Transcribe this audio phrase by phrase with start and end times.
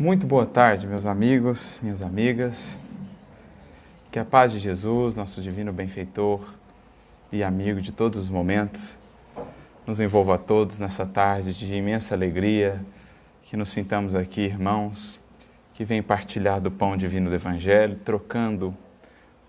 [0.00, 2.66] Muito boa tarde, meus amigos, minhas amigas.
[4.10, 6.54] Que a paz de Jesus, nosso divino benfeitor
[7.30, 8.96] e amigo de todos os momentos,
[9.86, 12.82] nos envolva a todos nessa tarde de imensa alegria,
[13.42, 15.20] que nos sintamos aqui, irmãos,
[15.74, 18.74] que vêm partilhar do pão divino do Evangelho, trocando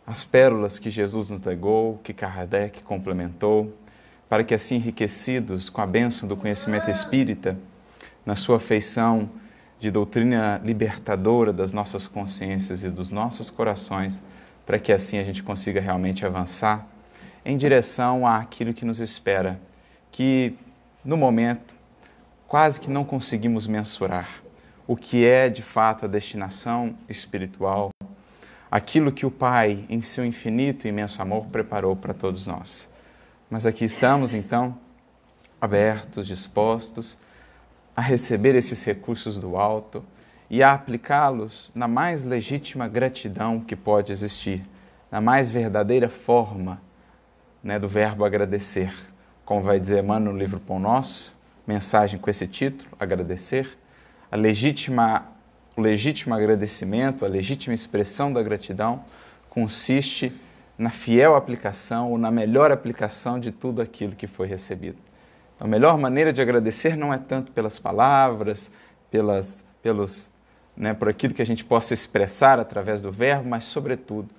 [0.05, 3.73] as pérolas que Jesus nos legou, que Kardec complementou,
[4.27, 7.57] para que assim enriquecidos com a bênção do conhecimento espírita,
[8.25, 9.29] na sua feição
[9.81, 14.21] de doutrina libertadora das nossas consciências e dos nossos corações,
[14.63, 16.87] para que assim a gente consiga realmente avançar
[17.43, 19.59] em direção àquilo que nos espera,
[20.11, 20.55] que
[21.03, 21.73] no momento
[22.47, 24.29] quase que não conseguimos mensurar
[24.85, 27.89] o que é de fato a destinação espiritual,
[28.69, 32.87] aquilo que o Pai, em seu infinito e imenso amor, preparou para todos nós.
[33.49, 34.77] Mas aqui estamos então,
[35.59, 37.17] abertos, dispostos
[37.95, 40.03] a receber esses recursos do alto
[40.49, 44.61] e a aplicá-los na mais legítima gratidão que pode existir,
[45.09, 46.81] na mais verdadeira forma
[47.63, 48.93] né, do verbo agradecer.
[49.45, 53.77] Como vai dizer Emmanuel no livro Pão Nosso, mensagem com esse título, agradecer,
[54.31, 55.25] a legítima,
[55.75, 59.03] o legítimo agradecimento, a legítima expressão da gratidão
[59.49, 60.33] consiste
[60.77, 64.97] na fiel aplicação ou na melhor aplicação de tudo aquilo que foi recebido.
[65.61, 68.71] A melhor maneira de agradecer não é tanto pelas palavras,
[69.11, 70.27] pelas, pelos,
[70.75, 74.29] né, por aquilo que a gente possa expressar através do verbo, mas, sobretudo,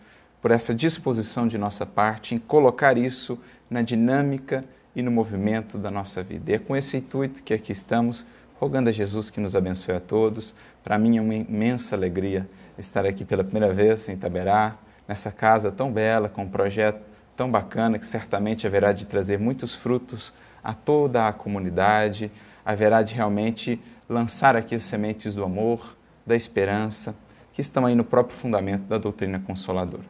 [0.41, 3.39] por essa disposição de nossa parte em colocar isso
[3.71, 4.65] na dinâmica
[4.97, 6.51] e no movimento da nossa vida.
[6.51, 8.27] E é com esse intuito que aqui estamos,
[8.59, 10.53] rogando a Jesus que nos abençoe a todos.
[10.83, 14.75] Para mim é uma imensa alegria estar aqui pela primeira vez em Taberá,
[15.07, 17.01] nessa casa tão bela, com um projeto
[17.37, 22.31] tão bacana que certamente haverá de trazer muitos frutos a toda a comunidade,
[22.65, 25.97] haverá de realmente lançar aqui as sementes do amor,
[26.27, 27.15] da esperança,
[27.53, 30.05] que estão aí no próprio fundamento da doutrina consoladora.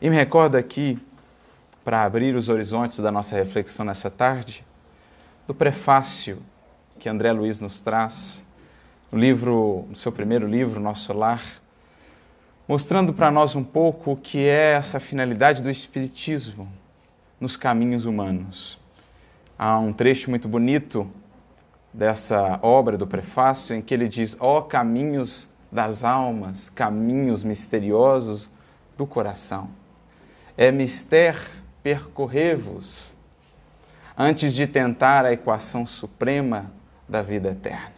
[0.00, 0.98] E me recordo aqui,
[1.84, 4.64] para abrir os horizontes da nossa reflexão nessa tarde,
[5.46, 6.42] do prefácio
[6.98, 8.42] que André Luiz nos traz,
[9.10, 11.42] no livro, no seu primeiro livro, Nosso Lar,
[12.66, 16.68] mostrando para nós um pouco o que é essa finalidade do Espiritismo
[17.40, 18.78] nos caminhos humanos.
[19.58, 21.10] Há um trecho muito bonito
[21.92, 28.48] dessa obra do prefácio em que ele diz: Ó oh, caminhos das almas, caminhos misteriosos
[28.96, 29.68] do coração.
[30.56, 31.36] É mister
[31.82, 33.16] percorrer-vos
[34.16, 36.70] antes de tentar a equação suprema
[37.08, 37.94] da vida eterna.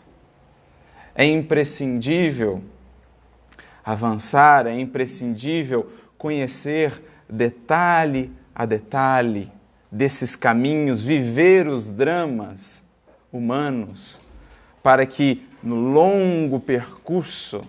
[1.15, 2.63] É imprescindível
[3.85, 9.60] avançar, é imprescindível conhecer detalhe a detalhe
[9.91, 12.83] desses caminhos, viver os dramas
[13.33, 14.21] humanos,
[14.83, 17.63] para que no longo percurso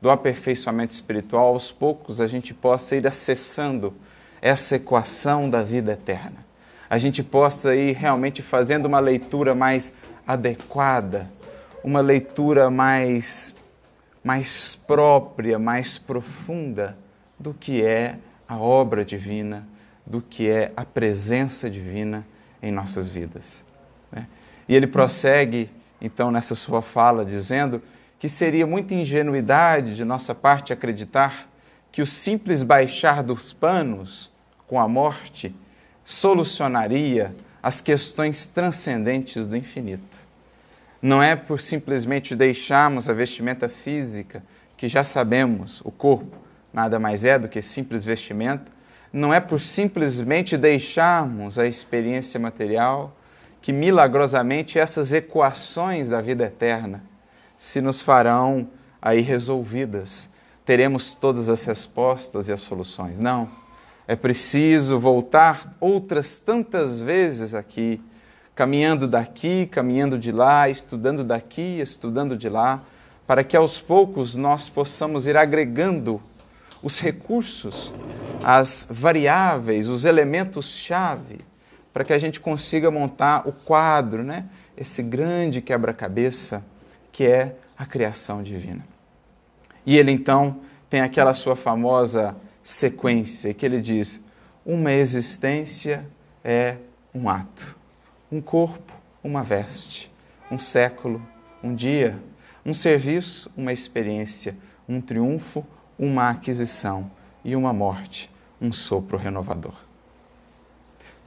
[0.00, 3.94] do aperfeiçoamento espiritual, aos poucos a gente possa ir acessando
[4.40, 6.44] essa equação da vida eterna.
[6.88, 9.92] A gente possa ir realmente fazendo uma leitura mais
[10.26, 11.30] adequada,
[11.84, 13.54] uma leitura mais
[14.22, 16.94] mais própria, mais profunda
[17.38, 18.16] do que é
[18.46, 19.66] a obra divina
[20.10, 22.26] do que é a presença divina
[22.60, 23.64] em nossas vidas.
[24.10, 24.26] Né?
[24.68, 27.80] E ele prossegue, então, nessa sua fala, dizendo
[28.18, 31.48] que seria muita ingenuidade de nossa parte acreditar
[31.92, 34.32] que o simples baixar dos panos
[34.66, 35.54] com a morte
[36.04, 37.32] solucionaria
[37.62, 40.18] as questões transcendentes do infinito.
[41.00, 44.42] Não é por simplesmente deixarmos a vestimenta física,
[44.76, 46.36] que já sabemos, o corpo
[46.72, 48.79] nada mais é do que simples vestimenta,
[49.12, 53.16] não é por simplesmente deixarmos a experiência material
[53.60, 57.02] que milagrosamente essas equações da vida eterna
[57.56, 58.68] se nos farão
[59.02, 60.30] aí resolvidas.
[60.64, 63.18] Teremos todas as respostas e as soluções.
[63.18, 63.48] Não.
[64.06, 68.00] É preciso voltar outras tantas vezes aqui,
[68.54, 72.82] caminhando daqui, caminhando de lá, estudando daqui, estudando de lá,
[73.26, 76.20] para que aos poucos nós possamos ir agregando
[76.82, 77.92] os recursos,
[78.44, 81.40] as variáveis, os elementos-chave,
[81.92, 84.46] para que a gente consiga montar o quadro, né?
[84.76, 86.64] esse grande quebra-cabeça
[87.12, 88.84] que é a criação divina.
[89.84, 94.20] E ele então tem aquela sua famosa sequência que ele diz:
[94.64, 96.06] uma existência
[96.44, 96.76] é
[97.14, 97.76] um ato,
[98.30, 100.10] um corpo, uma veste,
[100.50, 101.20] um século,
[101.62, 102.18] um dia,
[102.64, 104.56] um serviço, uma experiência,
[104.88, 105.66] um triunfo,
[105.98, 107.10] uma aquisição
[107.44, 109.74] e uma morte, um sopro renovador.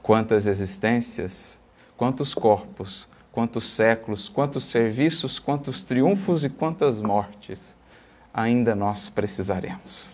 [0.02, 1.60] Quantas existências,
[1.96, 7.76] quantos corpos, quantos séculos, quantos serviços, quantos triunfos e quantas mortes
[8.32, 10.12] ainda nós precisaremos.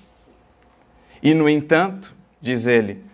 [1.22, 3.04] E, no entanto, diz ele,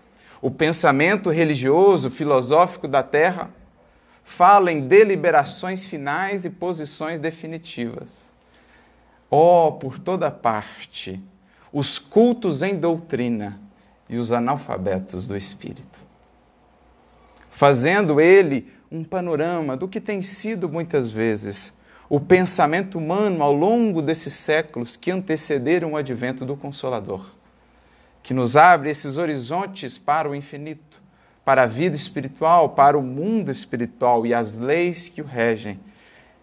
[0.41, 3.51] o pensamento religioso, filosófico da terra
[4.23, 8.33] fala em deliberações finais e posições definitivas.
[9.31, 11.21] Oh, por toda parte,
[11.79, 13.61] os cultos em doutrina
[14.09, 16.01] e os analfabetos do espírito.
[17.51, 21.77] Fazendo ele um panorama do que tem sido muitas vezes
[22.09, 27.27] o pensamento humano ao longo desses séculos que antecederam o advento do Consolador,
[28.23, 31.03] que nos abre esses horizontes para o infinito,
[31.45, 35.79] para a vida espiritual, para o mundo espiritual e as leis que o regem,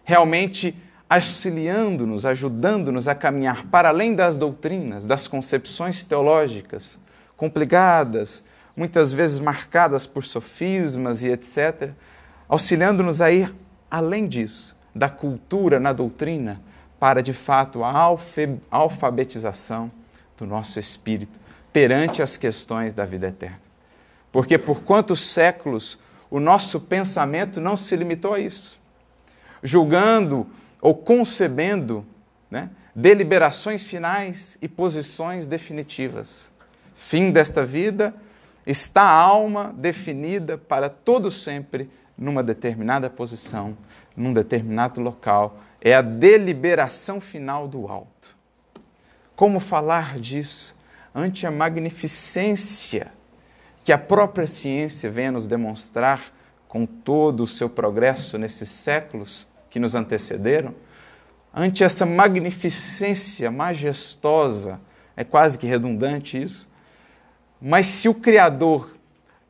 [0.04, 0.76] realmente
[1.08, 6.98] auxiliando-nos, ajudando-nos a caminhar para além das doutrinas, das concepções teológicas
[7.36, 8.42] complicadas,
[8.76, 11.90] muitas vezes marcadas por sofismas e etc.,
[12.48, 13.54] auxiliando-nos a ir
[13.90, 16.60] além disso, da cultura na doutrina,
[16.98, 17.92] para de fato a
[18.70, 19.90] alfabetização
[20.38, 21.38] do nosso espírito
[21.72, 23.60] perante as questões da vida eterna.
[24.32, 25.98] Porque por quantos séculos
[26.30, 28.80] o nosso pensamento não se limitou a isso,
[29.62, 30.46] julgando
[30.84, 32.04] ou concebendo
[32.50, 36.50] né, deliberações finais e posições definitivas.
[36.94, 38.14] Fim desta vida,
[38.66, 41.88] está a alma definida para todo sempre
[42.18, 43.74] numa determinada posição,
[44.14, 45.58] num determinado local.
[45.80, 48.36] É a deliberação final do alto.
[49.34, 50.76] Como falar disso
[51.14, 53.10] ante a magnificência
[53.82, 56.30] que a própria ciência vem a nos demonstrar
[56.68, 60.74] com todo o seu progresso nesses séculos que nos antecederam?
[61.52, 64.80] Ante essa magnificência majestosa,
[65.16, 66.70] é quase que redundante isso,
[67.60, 68.94] mas se o Criador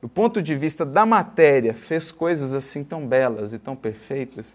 [0.05, 4.55] do ponto de vista da matéria, fez coisas assim tão belas e tão perfeitas,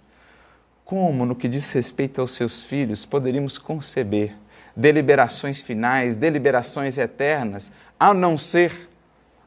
[0.86, 4.36] como, no que diz respeito aos seus filhos, poderíamos conceber
[4.76, 8.92] deliberações finais, deliberações eternas, a não ser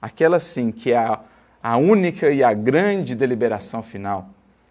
[0.00, 1.18] aquela sim que é
[1.62, 4.28] a, única e a grande deliberação final,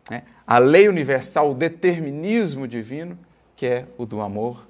[0.10, 0.24] né?
[0.52, 3.18] A lei universal, o determinismo divino,
[3.56, 4.68] que é o do amor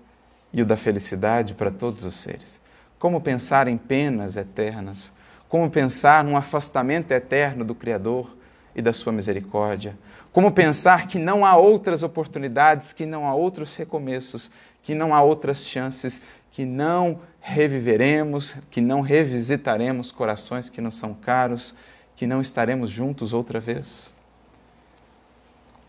[0.53, 2.61] e o da felicidade para todos os seres.
[2.99, 5.11] Como pensar em penas eternas?
[5.49, 8.37] Como pensar num afastamento eterno do Criador
[8.75, 9.97] e da sua misericórdia?
[10.31, 14.51] Como pensar que não há outras oportunidades, que não há outros recomeços,
[14.83, 21.15] que não há outras chances, que não reviveremos, que não revisitaremos corações que nos são
[21.15, 21.73] caros,
[22.15, 24.13] que não estaremos juntos outra vez?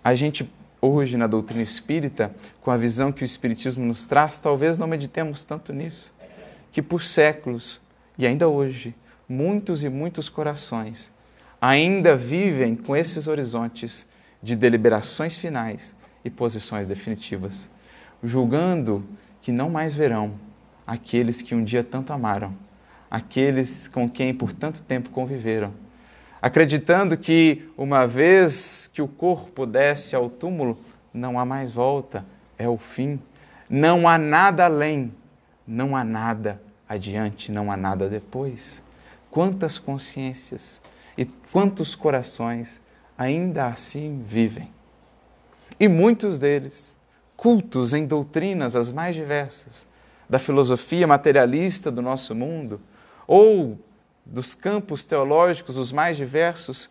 [0.04, 0.50] A gente,
[0.80, 5.44] hoje, na doutrina espírita, com a visão que o Espiritismo nos traz, talvez não meditemos
[5.44, 6.12] tanto nisso,
[6.72, 7.80] que por séculos
[8.18, 8.94] e ainda hoje
[9.28, 11.10] muitos e muitos corações
[11.60, 14.06] ainda vivem com esses horizontes
[14.42, 15.94] de deliberações finais
[16.24, 17.68] e posições definitivas,
[18.22, 19.04] julgando
[19.40, 20.34] que não mais verão
[20.84, 22.52] aqueles que um dia tanto amaram,
[23.08, 25.72] aqueles com quem por tanto tempo conviveram,
[26.42, 30.76] acreditando que uma vez que o corpo desce ao túmulo,
[31.14, 32.26] não há mais volta,
[32.58, 33.20] é o fim,
[33.70, 35.14] não há nada além,
[35.66, 38.82] não há nada adiante, não há nada depois
[39.32, 40.78] quantas consciências
[41.16, 42.80] e quantos corações
[43.16, 44.70] ainda assim vivem.
[45.80, 46.98] E muitos deles,
[47.34, 49.86] cultos em doutrinas as mais diversas,
[50.28, 52.78] da filosofia materialista do nosso mundo,
[53.26, 53.78] ou
[54.32, 56.88] dos campos teológicos os mais diversos,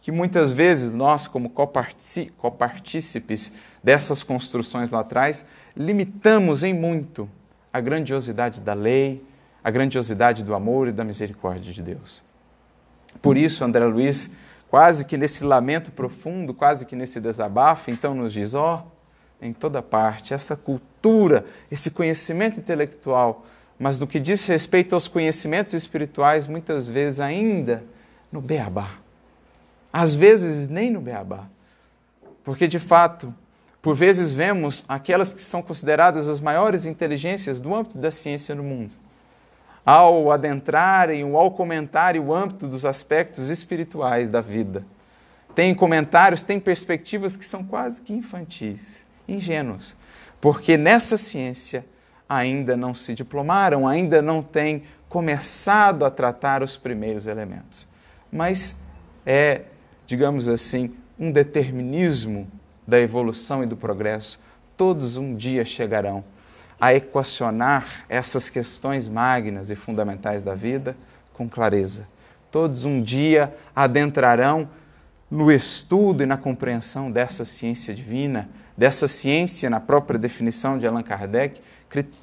[0.00, 5.44] que muitas vezes nós, como copartícipes dessas construções lá atrás,
[5.76, 7.28] limitamos em muito
[7.72, 9.20] a grandiosidade da lei,
[9.62, 12.22] a grandiosidade do amor e da misericórdia de Deus.
[13.20, 14.30] Por isso, André Luiz,
[14.68, 18.90] quase que nesse lamento profundo, quase que nesse desabafo, então nos diz: ó, oh,
[19.44, 23.44] em toda parte, essa cultura, esse conhecimento intelectual,
[23.78, 27.84] mas no que diz respeito aos conhecimentos espirituais, muitas vezes ainda
[28.30, 28.92] no beabá.
[29.92, 31.46] Às vezes nem no beabá.
[32.42, 33.34] Porque, de fato,
[33.80, 38.62] por vezes vemos aquelas que são consideradas as maiores inteligências do âmbito da ciência no
[38.62, 38.92] mundo
[39.84, 44.84] ao adentrarem ou ao comentarem o âmbito dos aspectos espirituais da vida.
[45.54, 49.94] Tem comentários, tem perspectivas que são quase que infantis, ingênuos,
[50.40, 51.84] porque nessa ciência
[52.28, 57.86] ainda não se diplomaram, ainda não têm começado a tratar os primeiros elementos.
[58.32, 58.76] Mas
[59.24, 59.62] é,
[60.06, 62.46] digamos assim, um determinismo
[62.86, 64.40] da evolução e do progresso.
[64.76, 66.24] Todos um dia chegarão
[66.80, 70.96] a equacionar essas questões magnas e fundamentais da vida
[71.32, 72.06] com clareza.
[72.50, 74.68] Todos um dia adentrarão
[75.30, 81.02] no estudo e na compreensão dessa ciência divina, dessa ciência na própria definição de Allan
[81.02, 81.60] Kardec,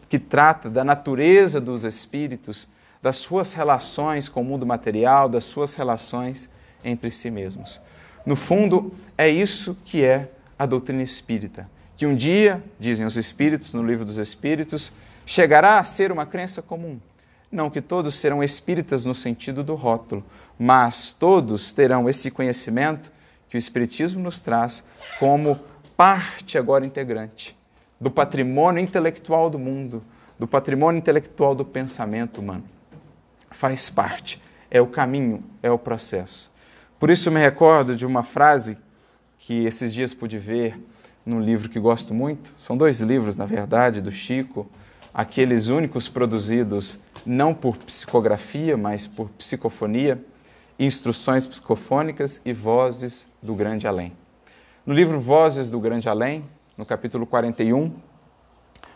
[0.09, 2.67] que, trata da natureza dos espíritos,
[3.01, 6.49] das suas relações com o mundo material, das suas relações
[6.83, 7.81] entre si mesmos.
[8.25, 11.69] No fundo, é isso que é a doutrina espírita.
[11.95, 14.91] Que um dia, dizem os espíritos no livro dos Espíritos,
[15.25, 16.99] chegará a ser uma crença comum.
[17.51, 20.23] Não que todos serão espíritas no sentido do rótulo,
[20.57, 23.11] mas todos terão esse conhecimento
[23.49, 24.83] que o Espiritismo nos traz
[25.19, 25.59] como
[25.95, 27.55] parte agora integrante
[28.01, 30.03] do patrimônio intelectual do mundo,
[30.39, 32.63] do patrimônio intelectual do pensamento humano.
[33.51, 34.41] Faz parte,
[34.71, 36.51] é o caminho, é o processo.
[36.99, 38.75] Por isso me recordo de uma frase
[39.37, 40.79] que esses dias pude ver
[41.23, 42.51] num livro que gosto muito.
[42.57, 44.67] São dois livros, na verdade, do Chico,
[45.13, 50.19] aqueles únicos produzidos não por psicografia, mas por psicofonia,
[50.79, 54.13] instruções psicofônicas e vozes do grande além.
[54.83, 56.43] No livro Vozes do Grande Além,
[56.81, 57.93] no capítulo 41,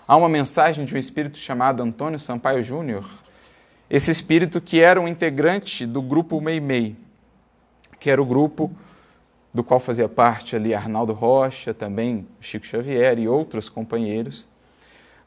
[0.07, 3.07] há uma mensagem de um espírito chamado Antônio Sampaio Júnior.
[3.87, 6.95] Esse espírito que era um integrante do grupo Meimei,
[7.99, 8.71] que era o grupo
[9.53, 14.47] do qual fazia parte ali Arnaldo Rocha, também Chico Xavier e outros companheiros.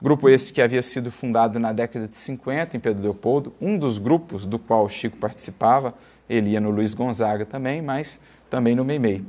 [0.02, 3.98] Grupo esse que havia sido fundado na década de 50 em Pedro Leopoldo, um dos
[3.98, 5.94] grupos do qual Chico participava,
[6.28, 8.18] ele ia no Luiz Gonzaga também, mas
[8.50, 9.24] também no Meimei.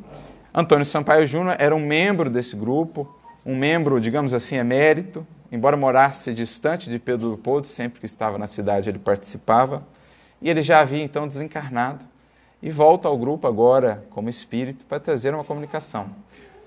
[0.51, 6.33] Antônio Sampaio Júnior era um membro desse grupo, um membro, digamos assim, emérito, embora morasse
[6.33, 9.85] distante de Pedro Leopoldo, sempre que estava na cidade ele participava,
[10.41, 12.05] e ele já havia então desencarnado
[12.61, 16.09] e volta ao grupo agora como espírito para trazer uma comunicação.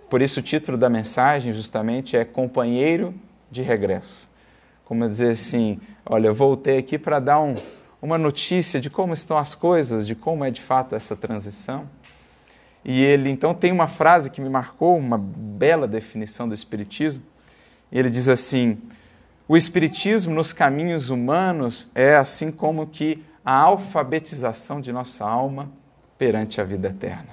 [0.09, 3.15] Por isso o título da mensagem justamente é Companheiro
[3.51, 4.31] de Regresso.
[4.85, 7.55] Como dizer assim, olha, eu voltei aqui para dar um,
[8.01, 11.89] uma notícia de como estão as coisas, de como é de fato essa transição.
[12.85, 17.23] E ele então tem uma frase que me marcou, uma bela definição do Espiritismo.
[17.91, 18.79] Ele diz assim:
[19.47, 25.71] o Espiritismo nos caminhos humanos é assim como que a alfabetização de nossa alma
[26.17, 27.31] perante a vida eterna.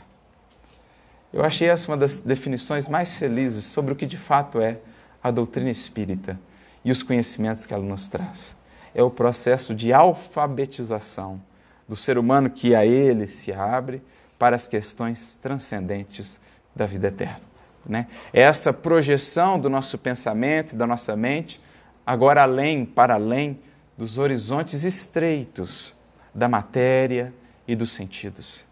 [1.31, 4.79] Eu achei essa uma das definições mais felizes sobre o que de fato é
[5.23, 6.39] a doutrina espírita
[6.83, 8.55] e os conhecimentos que ela nos traz.
[8.95, 11.39] É o processo de alfabetização
[11.87, 14.01] do ser humano que a ele se abre
[14.39, 16.39] para as questões transcendentes
[16.75, 17.41] da vida eterna.
[17.85, 18.07] Né?
[18.33, 21.61] Essa projeção do nosso pensamento e da nossa mente,
[22.05, 23.59] agora além, para além
[23.97, 25.95] dos horizontes estreitos
[26.33, 27.31] da matéria
[27.67, 28.67] e dos sentidos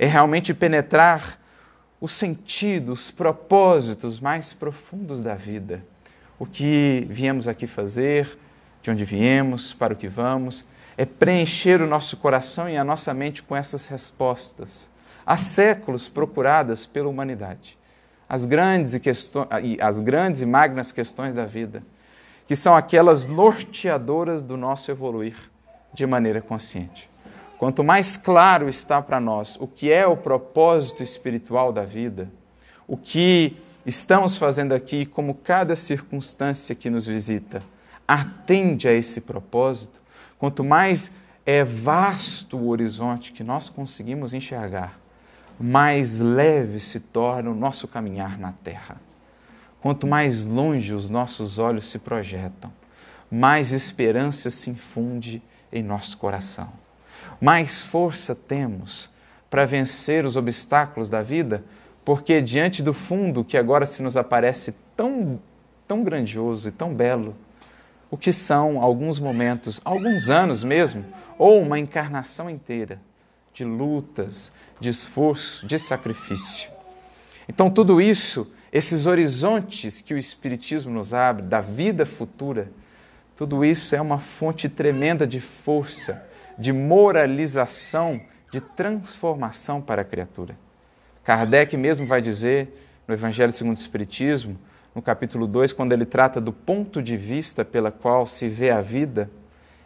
[0.00, 1.38] é realmente penetrar
[2.00, 5.84] o sentido, os propósitos mais profundos da vida.
[6.38, 8.38] O que viemos aqui fazer,
[8.80, 10.64] de onde viemos, para o que vamos,
[10.96, 14.88] é preencher o nosso coração e a nossa mente com essas respostas,
[15.30, 17.78] há séculos procuradas pela humanidade.
[18.28, 21.84] As grandes e, as grandes e magnas questões da vida,
[22.48, 25.36] que são aquelas norteadoras do nosso evoluir
[25.94, 27.08] de maneira consciente.
[27.58, 32.28] Quanto mais claro está para nós o que é o propósito espiritual da vida,
[32.88, 33.56] o que
[33.86, 37.62] estamos fazendo aqui, como cada circunstância que nos visita
[38.08, 40.02] atende a esse propósito,
[40.40, 41.14] quanto mais
[41.46, 44.99] é vasto o horizonte que nós conseguimos enxergar,
[45.60, 48.96] mais leve se torna o nosso caminhar na terra.
[49.80, 52.72] Quanto mais longe os nossos olhos se projetam,
[53.30, 56.72] mais esperança se infunde em nosso coração
[57.40, 59.10] mais força temos
[59.48, 61.64] para vencer os obstáculos da vida,
[62.04, 65.40] porque diante do fundo que agora se nos aparece tão,
[65.88, 67.34] tão grandioso e tão belo,
[68.10, 71.04] o que são alguns momentos, alguns anos mesmo,
[71.38, 73.00] ou uma encarnação inteira
[73.54, 76.70] de lutas, de esforço, de sacrifício.
[77.48, 82.70] Então, tudo isso, esses horizontes que o Espiritismo nos abre, da vida futura,
[83.36, 86.28] tudo isso é uma fonte tremenda de força
[86.60, 88.20] de moralização,
[88.52, 90.56] de transformação para a criatura.
[91.24, 92.68] Kardec mesmo vai dizer
[93.08, 94.58] no Evangelho segundo o Espiritismo,
[94.94, 98.82] no capítulo 2, quando ele trata do ponto de vista pela qual se vê a
[98.82, 99.30] vida,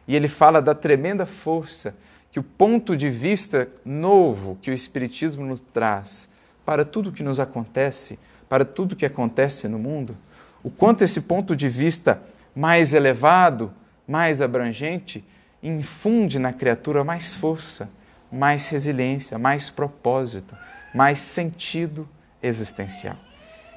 [0.09, 1.95] e ele fala da tremenda força
[2.35, 6.29] que o ponto de vista novo que o Espiritismo nos traz
[6.67, 10.17] para tudo que nos acontece, para tudo que acontece no mundo,
[10.61, 12.21] o quanto esse ponto de vista
[12.53, 13.73] mais elevado,
[14.05, 15.25] mais abrangente,
[15.63, 17.89] infunde na criatura mais força,
[18.33, 20.57] mais resiliência, mais propósito,
[20.93, 22.09] mais sentido
[22.43, 23.17] existencial.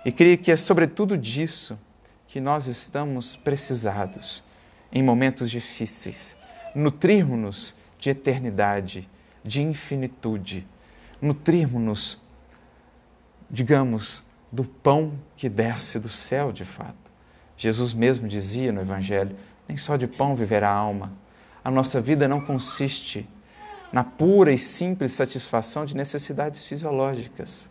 [0.03, 1.77] E creio que é sobretudo disso
[2.27, 4.43] que nós estamos precisados
[4.91, 6.35] em momentos difíceis.
[6.73, 9.09] Nutrirmos-nos de eternidade,
[9.43, 10.67] de infinitude,
[11.21, 12.21] nutrirmos-nos
[13.49, 16.95] digamos, do pão que desce do céu de fato.
[17.55, 19.35] Jesus mesmo dizia no Evangelho:
[19.67, 21.11] nem só de pão viverá a alma.
[21.63, 23.27] A nossa vida não consiste
[23.91, 27.69] na pura e simples satisfação de necessidades fisiológicas.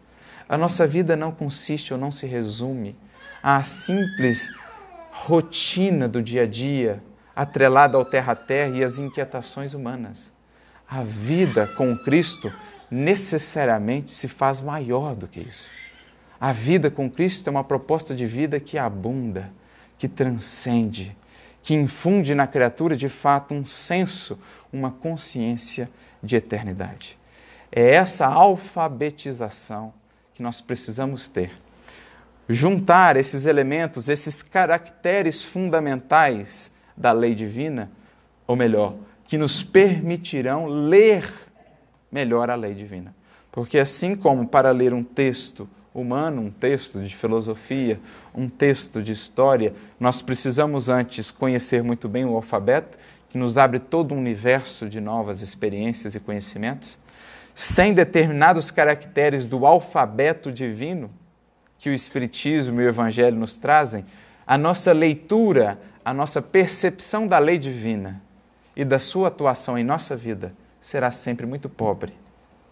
[0.48, 2.96] A nossa vida não consiste ou não se resume
[3.42, 4.48] à simples
[5.10, 7.02] rotina do dia a dia,
[7.36, 10.32] atrelada ao terra a terra e às inquietações humanas.
[10.88, 12.50] A vida com Cristo
[12.90, 15.70] necessariamente se faz maior do que isso.
[16.40, 19.50] A vida com Cristo é uma proposta de vida que abunda,
[19.98, 21.14] que transcende,
[21.62, 24.38] que infunde na criatura de fato um senso,
[24.72, 25.90] uma consciência
[26.22, 27.18] de eternidade.
[27.70, 29.92] É essa alfabetização
[30.32, 31.50] que nós precisamos ter.
[32.48, 37.90] Juntar esses elementos, esses caracteres fundamentais da lei divina,
[38.46, 38.94] ou melhor,
[39.26, 41.32] que nos permitirão ler
[42.10, 43.14] melhor a lei divina.
[43.50, 47.98] Porque assim como para ler um texto humano, um texto de filosofia,
[48.34, 52.98] um texto de história, nós precisamos antes conhecer muito bem o alfabeto,
[53.28, 56.98] que nos abre todo um universo de novas experiências e conhecimentos.
[57.54, 61.10] Sem determinados caracteres do alfabeto divino
[61.78, 64.04] que o Espiritismo e o Evangelho nos trazem,
[64.46, 68.22] a nossa leitura, a nossa percepção da lei divina
[68.76, 72.14] e da sua atuação em nossa vida será sempre muito pobre,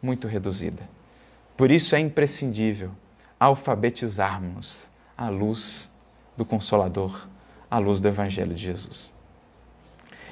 [0.00, 0.88] muito reduzida.
[1.56, 2.92] Por isso é imprescindível
[3.40, 4.88] alfabetizarmos
[5.18, 5.92] à luz
[6.36, 7.26] do Consolador,
[7.68, 9.12] à luz do Evangelho de Jesus.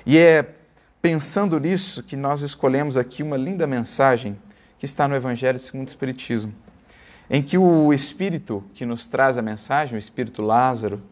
[0.07, 0.55] E é
[1.01, 4.39] pensando nisso que nós escolhemos aqui uma linda mensagem
[4.79, 6.55] que está no Evangelho segundo o Espiritismo,
[7.29, 11.03] em que o Espírito que nos traz a mensagem, o Espírito Lázaro,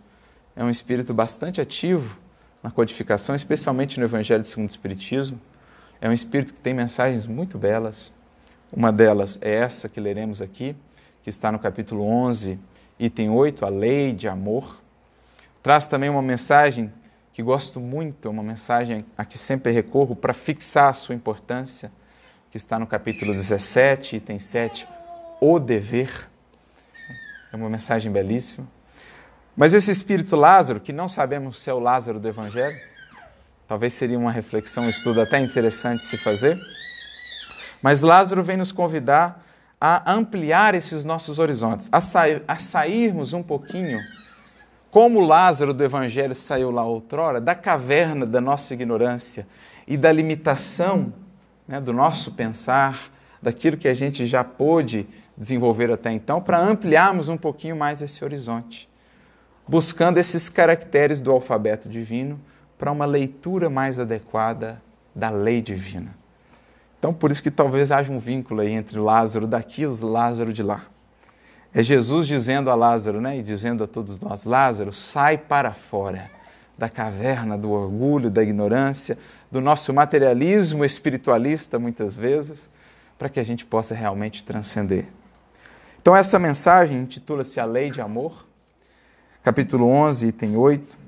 [0.56, 2.18] é um espírito bastante ativo
[2.62, 5.40] na codificação, especialmente no Evangelho segundo o Espiritismo.
[6.00, 8.12] É um espírito que tem mensagens muito belas.
[8.72, 10.76] Uma delas é essa que leremos aqui,
[11.22, 12.58] que está no capítulo 11,
[12.98, 14.80] item 8, a lei de amor.
[15.62, 16.92] Traz também uma mensagem
[17.32, 21.90] que gosto muito, uma mensagem a que sempre recorro para fixar a sua importância,
[22.50, 24.86] que está no capítulo 17, item 7,
[25.40, 26.28] o dever.
[27.52, 28.66] É uma mensagem belíssima.
[29.56, 32.78] Mas esse espírito Lázaro, que não sabemos se é o Lázaro do Evangelho,
[33.66, 36.56] talvez seria uma reflexão, um estudo até interessante se fazer.
[37.82, 39.44] Mas Lázaro vem nos convidar
[39.80, 43.98] a ampliar esses nossos horizontes, a, sair, a sairmos um pouquinho,
[44.90, 49.46] como Lázaro do Evangelho saiu lá outrora, da caverna da nossa ignorância
[49.86, 51.12] e da limitação
[51.66, 53.10] né, do nosso pensar,
[53.40, 58.22] daquilo que a gente já pôde desenvolver até então, para ampliarmos um pouquinho mais esse
[58.24, 58.89] horizonte,
[59.70, 62.40] buscando esses caracteres do alfabeto divino
[62.76, 64.82] para uma leitura mais adequada
[65.14, 66.12] da lei divina.
[66.98, 70.52] Então, por isso que talvez haja um vínculo aí entre Lázaro daqui e os Lázaro
[70.52, 70.86] de lá.
[71.72, 76.28] É Jesus dizendo a Lázaro, né, e dizendo a todos nós: Lázaro, sai para fora
[76.76, 79.16] da caverna do orgulho, da ignorância,
[79.52, 82.68] do nosso materialismo espiritualista, muitas vezes,
[83.16, 85.06] para que a gente possa realmente transcender.
[86.02, 88.49] Então, essa mensagem intitula-se A Lei de Amor,
[89.42, 90.98] capítulo 11, item 8,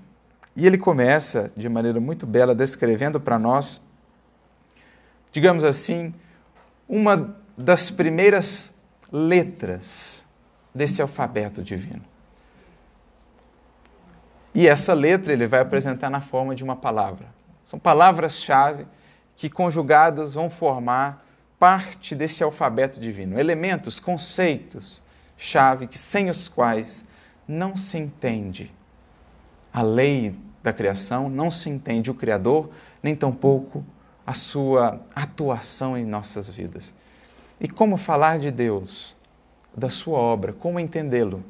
[0.57, 3.83] e ele começa de maneira muito bela descrevendo para nós
[5.33, 6.15] digamos assim,
[6.87, 8.77] uma das primeiras
[9.11, 10.27] letras
[10.75, 12.05] desse alfabeto divino.
[14.55, 17.27] E essa letra ele vai apresentar na forma de uma palavra.
[17.65, 18.87] São palavras-chave
[19.35, 21.25] que, conjugadas, vão formar
[21.59, 23.41] parte desse alfabeto divino.
[23.41, 25.01] Elementos, conceitos,
[25.39, 27.05] chave, que sem os quais
[27.47, 28.73] não se entende
[29.73, 32.71] a lei da criação, não se entende o Criador,
[33.03, 33.85] nem tampouco
[34.27, 36.95] a sua atuação em nossas vidas.
[37.61, 39.17] E como falar de Deus,
[39.75, 41.43] da sua obra, como entendê-lo,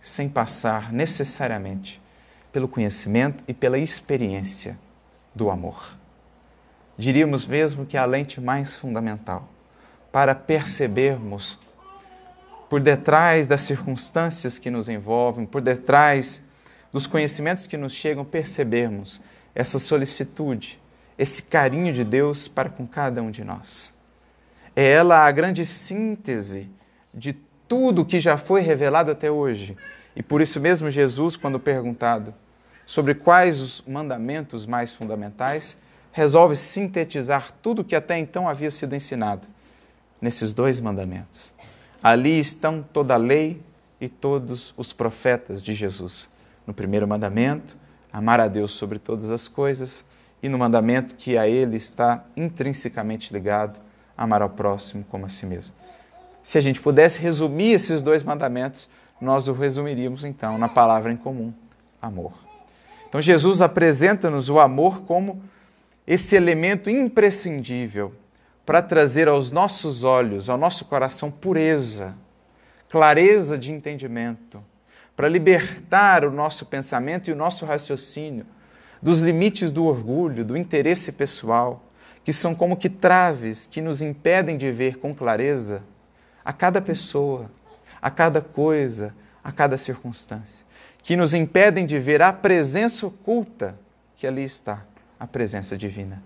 [0.00, 2.00] sem passar necessariamente
[2.52, 4.78] pelo conhecimento e pela experiência
[5.34, 5.96] do amor.
[6.98, 9.48] Diríamos mesmo que é a lente mais fundamental
[10.10, 11.58] para percebermos
[12.70, 16.40] por detrás das circunstâncias que nos envolvem, por detrás
[16.90, 19.20] dos conhecimentos que nos chegam, percebermos
[19.54, 20.80] essa solicitude
[21.20, 23.92] esse carinho de Deus para com cada um de nós.
[24.74, 26.70] É ela a grande síntese
[27.12, 27.34] de
[27.68, 29.76] tudo que já foi revelado até hoje.
[30.16, 32.32] E por isso mesmo, Jesus, quando perguntado
[32.86, 35.76] sobre quais os mandamentos mais fundamentais,
[36.10, 39.46] resolve sintetizar tudo que até então havia sido ensinado
[40.22, 41.52] nesses dois mandamentos.
[42.02, 43.62] Ali estão toda a lei
[44.00, 46.30] e todos os profetas de Jesus.
[46.66, 47.76] No primeiro mandamento,
[48.12, 50.04] amar a Deus sobre todas as coisas
[50.42, 53.78] e no mandamento que a ele está intrinsecamente ligado,
[54.16, 55.74] amar ao próximo como a si mesmo.
[56.42, 58.88] Se a gente pudesse resumir esses dois mandamentos,
[59.20, 61.52] nós o resumiríamos então na palavra em comum:
[62.00, 62.32] amor.
[63.08, 65.42] Então Jesus apresenta-nos o amor como
[66.06, 68.14] esse elemento imprescindível
[68.70, 72.16] para trazer aos nossos olhos, ao nosso coração, pureza,
[72.88, 74.64] clareza de entendimento,
[75.16, 78.46] para libertar o nosso pensamento e o nosso raciocínio
[79.02, 81.84] dos limites do orgulho, do interesse pessoal,
[82.22, 85.82] que são como que traves que nos impedem de ver com clareza
[86.44, 87.50] a cada pessoa,
[88.00, 90.64] a cada coisa, a cada circunstância,
[91.02, 93.76] que nos impedem de ver a presença oculta
[94.14, 94.84] que ali está,
[95.18, 96.22] a presença divina.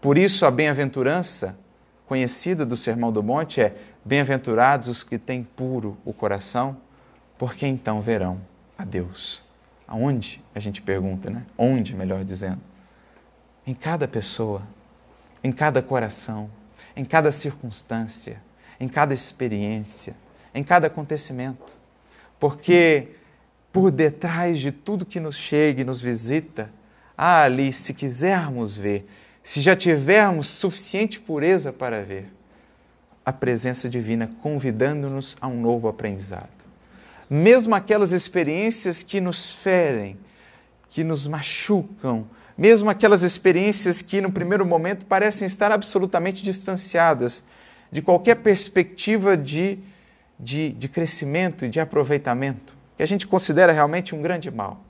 [0.00, 1.56] Por isso, a bem-aventurança
[2.06, 6.76] conhecida do Sermão do Monte é: Bem-aventurados os que têm puro o coração,
[7.36, 8.40] porque então verão
[8.78, 9.42] a Deus.
[9.86, 10.42] Aonde?
[10.54, 11.44] A gente pergunta, né?
[11.56, 12.60] Onde, melhor dizendo?
[13.66, 14.62] Em cada pessoa,
[15.42, 16.50] em cada coração,
[16.94, 18.40] em cada circunstância,
[18.80, 20.14] em cada experiência,
[20.54, 21.78] em cada acontecimento.
[22.38, 23.08] Porque
[23.72, 26.70] por detrás de tudo que nos chega e nos visita,
[27.16, 29.08] há ali, se quisermos ver,
[29.46, 32.26] se já tivermos suficiente pureza para ver,
[33.24, 36.48] a presença divina convidando-nos a um novo aprendizado.
[37.30, 40.18] Mesmo aquelas experiências que nos ferem,
[40.90, 42.26] que nos machucam,
[42.58, 47.44] mesmo aquelas experiências que no primeiro momento parecem estar absolutamente distanciadas
[47.92, 49.78] de qualquer perspectiva de,
[50.40, 54.82] de, de crescimento e de aproveitamento, que a gente considera realmente um grande mal.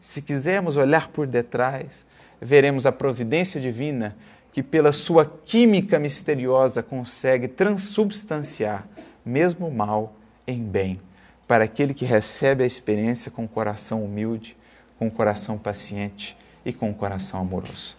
[0.00, 2.06] Se quisermos olhar por detrás,
[2.44, 4.14] veremos a providência divina
[4.52, 8.86] que, pela sua química misteriosa, consegue transubstanciar
[9.24, 10.14] mesmo o mal
[10.46, 11.00] em bem,
[11.48, 14.54] para aquele que recebe a experiência com o coração humilde,
[14.98, 17.96] com o coração paciente e com o coração amoroso.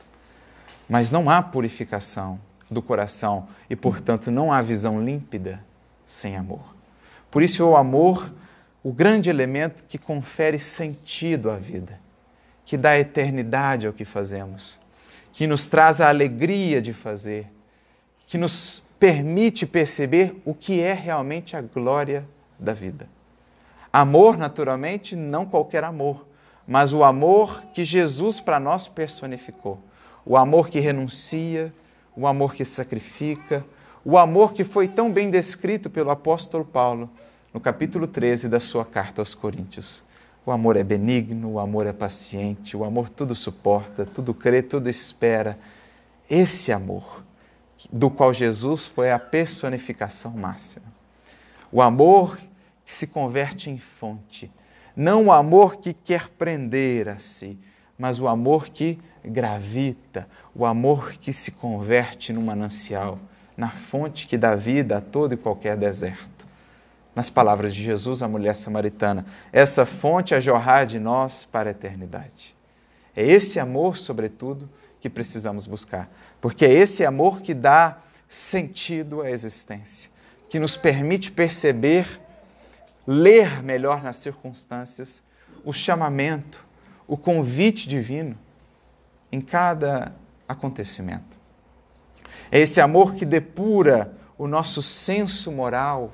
[0.88, 5.60] Mas não há purificação do coração e, portanto, não há visão límpida
[6.06, 6.76] sem amor.
[7.32, 8.32] Por isso, o amor,
[8.84, 12.00] o grande elemento que confere sentido à vida,
[12.66, 14.84] que dá eternidade ao que fazemos
[15.36, 17.52] que nos traz a alegria de fazer,
[18.26, 22.26] que nos permite perceber o que é realmente a glória
[22.58, 23.10] da vida.
[23.92, 26.26] Amor, naturalmente, não qualquer amor,
[26.66, 29.78] mas o amor que Jesus para nós personificou.
[30.26, 31.72] O amor que renuncia,
[32.16, 33.64] o amor que sacrifica,
[34.06, 37.10] o amor que foi tão bem descrito pelo apóstolo Paulo
[37.54, 40.02] no capítulo 13 da sua carta aos Coríntios.
[40.46, 44.88] O amor é benigno, o amor é paciente, o amor tudo suporta, tudo crê, tudo
[44.88, 45.58] espera.
[46.30, 47.24] Esse amor,
[47.92, 50.86] do qual Jesus foi a personificação máxima.
[51.72, 52.38] O amor
[52.86, 54.52] que se converte em fonte.
[54.96, 57.58] Não o amor que quer prender a si,
[57.98, 63.18] mas o amor que gravita, o amor que se converte num manancial,
[63.58, 66.35] na fonte que dá vida a todo e qualquer deserto
[67.16, 71.72] nas palavras de Jesus à mulher samaritana, essa fonte a jorrar de nós para a
[71.72, 72.54] eternidade.
[73.16, 76.10] É esse amor, sobretudo, que precisamos buscar,
[76.42, 80.10] porque é esse amor que dá sentido à existência,
[80.50, 82.20] que nos permite perceber,
[83.08, 85.24] ler melhor nas circunstâncias
[85.64, 86.66] o chamamento,
[87.08, 88.38] o convite divino
[89.32, 90.14] em cada
[90.48, 91.40] acontecimento.
[92.52, 96.12] É esse amor que depura o nosso senso moral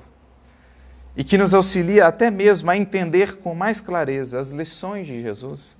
[1.16, 5.76] e que nos auxilia até mesmo a entender com mais clareza as lições de Jesus,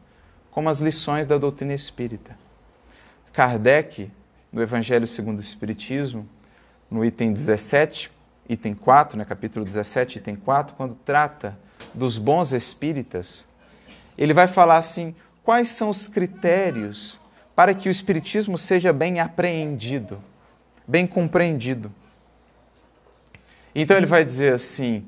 [0.51, 2.37] como as lições da doutrina espírita.
[3.33, 4.11] Kardec,
[4.53, 6.29] no Evangelho segundo o Espiritismo,
[6.91, 8.11] no item 17,
[8.47, 11.59] item 4, né, capítulo 17, item 4, quando trata
[11.95, 13.49] dos bons espíritas,
[14.19, 17.19] ele vai falar assim: quais são os critérios
[17.57, 20.23] para que o Espiritismo seja bem apreendido,
[20.87, 21.91] bem compreendido.
[23.75, 25.07] Então ele vai dizer assim: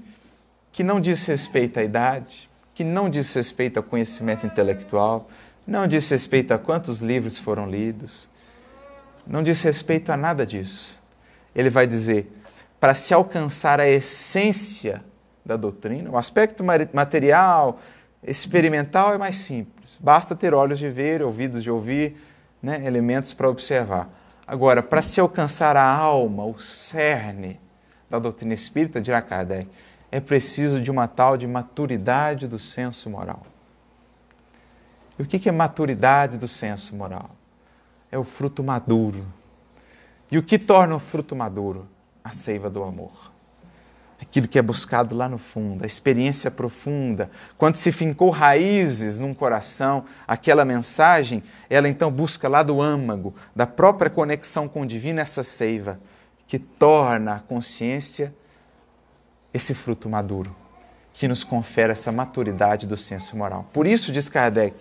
[0.74, 5.28] que não diz respeito à idade, que não diz respeito ao conhecimento intelectual,
[5.64, 8.28] não diz respeito a quantos livros foram lidos,
[9.24, 11.00] não diz respeito a nada disso.
[11.54, 12.28] Ele vai dizer,
[12.80, 15.00] para se alcançar a essência
[15.46, 17.80] da doutrina, o aspecto material,
[18.20, 19.96] experimental é mais simples.
[20.02, 22.16] Basta ter olhos de ver, ouvidos de ouvir,
[22.60, 24.08] né, elementos para observar.
[24.44, 27.60] Agora, para se alcançar a alma, o cerne
[28.10, 29.70] da doutrina espírita, dirá Kardec,
[30.14, 33.44] é preciso de uma tal de maturidade do senso moral.
[35.18, 37.30] E o que é maturidade do senso moral?
[38.12, 39.26] É o fruto maduro.
[40.30, 41.88] E o que torna o fruto maduro?
[42.22, 43.32] A seiva do amor.
[44.22, 47.28] Aquilo que é buscado lá no fundo, a experiência profunda.
[47.58, 53.66] Quando se fincou raízes num coração, aquela mensagem, ela então busca lá do âmago, da
[53.66, 55.98] própria conexão com o divino, essa seiva
[56.46, 58.32] que torna a consciência
[59.54, 60.54] esse fruto maduro
[61.12, 63.70] que nos confere essa maturidade do senso moral.
[63.72, 64.74] Por isso, diz Kardec,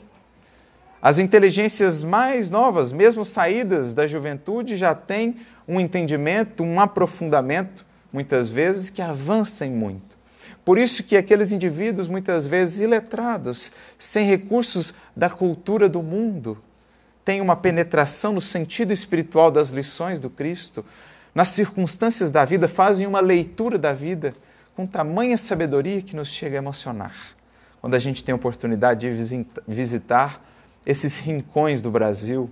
[0.99, 5.35] as inteligências mais novas, mesmo saídas da juventude, já têm
[5.67, 10.17] um entendimento, um aprofundamento, muitas vezes, que avancem muito.
[10.65, 16.57] Por isso que aqueles indivíduos, muitas vezes iletrados, sem recursos da cultura do mundo,
[17.23, 20.83] têm uma penetração no sentido espiritual das lições do Cristo,
[21.35, 24.33] nas circunstâncias da vida, fazem uma leitura da vida
[24.75, 27.15] com tamanha sabedoria que nos chega a emocionar.
[27.79, 30.41] Quando a gente tem a oportunidade de visitar
[30.85, 32.49] esses rincões do Brasil,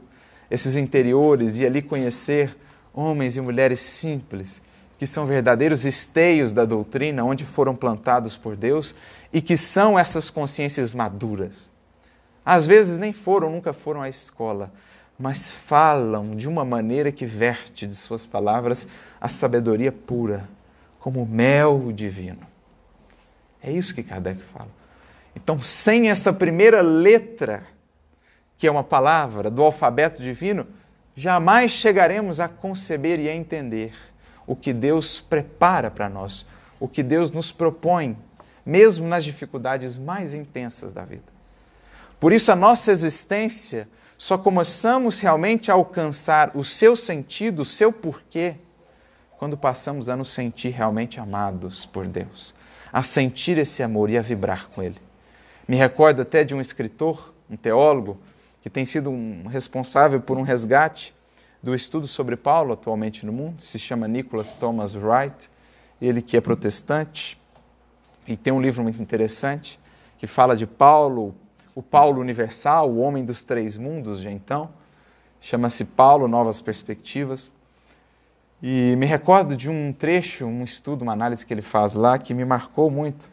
[0.49, 2.55] esses interiores e ali conhecer
[2.93, 4.62] homens e mulheres simples
[5.01, 8.93] que são verdadeiros esteios da doutrina, onde foram plantados por Deus
[9.34, 11.71] e que são essas consciências maduras.
[12.45, 14.71] Às vezes nem foram, nunca foram à escola,
[15.17, 18.88] mas falam de uma maneira que verte de suas palavras
[19.19, 20.47] a sabedoria pura,
[21.01, 22.47] como mel divino.
[23.61, 24.69] É isso que Kardec fala.
[25.35, 27.63] Então, sem essa primeira letra,
[28.57, 30.67] que é uma palavra do alfabeto divino,
[31.15, 33.93] jamais chegaremos a conceber e a entender
[34.45, 36.45] o que Deus prepara para nós,
[36.79, 38.15] o que Deus nos propõe,
[38.65, 41.23] mesmo nas dificuldades mais intensas da vida.
[42.19, 43.87] Por isso, a nossa existência
[44.17, 48.55] só começamos realmente a alcançar o seu sentido, o seu porquê,
[49.41, 52.54] quando passamos a nos sentir realmente amados por Deus,
[52.93, 55.01] a sentir esse amor e a vibrar com ele.
[55.67, 58.19] Me recordo até de um escritor, um teólogo,
[58.62, 61.12] que tem sido um responsável por um resgate
[61.60, 65.49] do estudo sobre Paulo atualmente no mundo, se chama Nicholas Thomas Wright,
[65.99, 67.36] ele que é protestante
[68.27, 69.80] e tem um livro muito interessante
[70.19, 71.34] que fala de Paulo,
[71.73, 74.69] o Paulo universal, o homem dos três mundos de então,
[75.41, 77.51] chama-se Paulo Novas Perspectivas.
[78.62, 82.34] E me recordo de um trecho, um estudo, uma análise que ele faz lá que
[82.34, 83.32] me marcou muito,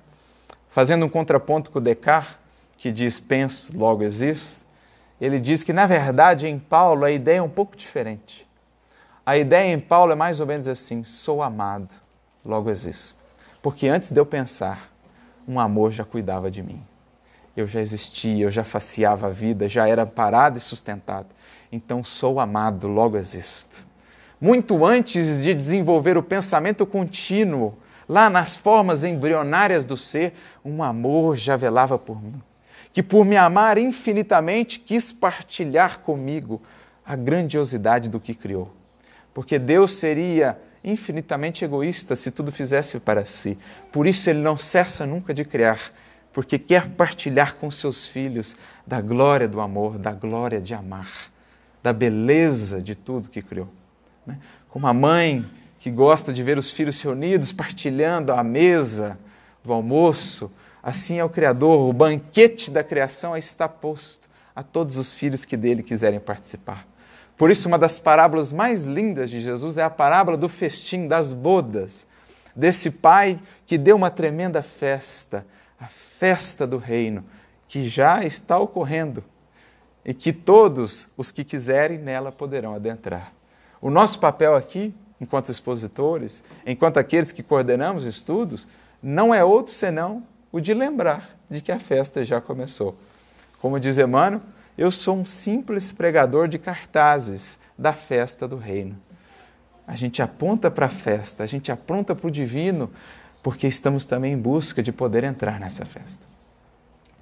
[0.70, 2.36] fazendo um contraponto com Descartes,
[2.76, 4.68] que diz penso, logo existo
[5.20, 8.46] ele diz que, na verdade, em Paulo a ideia é um pouco diferente.
[9.26, 11.94] A ideia em Paulo é mais ou menos assim: sou amado,
[12.44, 13.24] logo existo.
[13.60, 14.90] Porque antes de eu pensar,
[15.46, 16.82] um amor já cuidava de mim.
[17.56, 21.26] Eu já existia, eu já faceava a vida, já era parado e sustentado.
[21.72, 23.84] Então sou amado, logo existo.
[24.40, 27.76] Muito antes de desenvolver o pensamento contínuo,
[28.08, 32.40] lá nas formas embrionárias do ser, um amor já velava por mim
[32.98, 36.60] que por me amar infinitamente quis partilhar comigo
[37.06, 38.74] a grandiosidade do que criou.
[39.32, 43.56] Porque Deus seria infinitamente egoísta se tudo fizesse para si.
[43.92, 45.92] Por isso ele não cessa nunca de criar,
[46.32, 51.30] porque quer partilhar com seus filhos da glória do amor, da glória de amar,
[51.80, 53.68] da beleza de tudo que criou.
[54.28, 54.38] Né?
[54.68, 55.44] Como a mãe
[55.80, 59.18] que gosta de ver os filhos reunidos partilhando a mesa
[59.64, 60.50] do almoço,
[60.82, 65.56] Assim é o Criador, o banquete da criação está posto a todos os filhos que
[65.56, 66.86] dele quiserem participar.
[67.36, 71.32] Por isso, uma das parábolas mais lindas de Jesus é a parábola do festim, das
[71.32, 72.06] bodas,
[72.54, 75.46] desse pai que deu uma tremenda festa,
[75.78, 77.24] a festa do reino,
[77.68, 79.22] que já está ocorrendo
[80.04, 83.32] e que todos os que quiserem nela poderão adentrar.
[83.80, 88.66] O nosso papel aqui, enquanto expositores, enquanto aqueles que coordenamos estudos,
[89.02, 92.96] não é outro senão o de lembrar de que a festa já começou.
[93.60, 94.42] Como diz Emmanuel,
[94.76, 98.96] eu sou um simples pregador de cartazes da festa do reino.
[99.86, 102.90] A gente aponta para a festa, a gente aponta para o divino,
[103.42, 106.26] porque estamos também em busca de poder entrar nessa festa.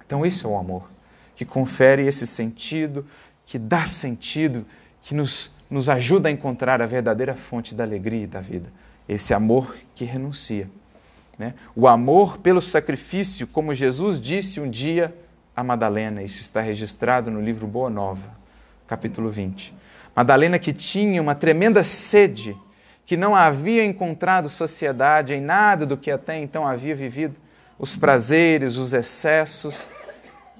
[0.05, 0.89] Então, isso é o amor,
[1.35, 3.05] que confere esse sentido,
[3.45, 4.65] que dá sentido,
[5.07, 8.69] que nos, nos ajuda a encontrar a verdadeira fonte da alegria e da vida.
[9.07, 10.69] Esse amor que renuncia.
[11.39, 11.53] Né?
[11.73, 15.15] O amor pelo sacrifício, como Jesus disse um dia
[15.55, 18.35] a Madalena, isso está registrado no livro Boa Nova,
[18.85, 19.73] capítulo 20.
[20.13, 22.53] Madalena que tinha uma tremenda sede,
[23.05, 27.39] que não havia encontrado sociedade em nada do que até então havia vivido,
[27.79, 29.87] os prazeres, os excessos.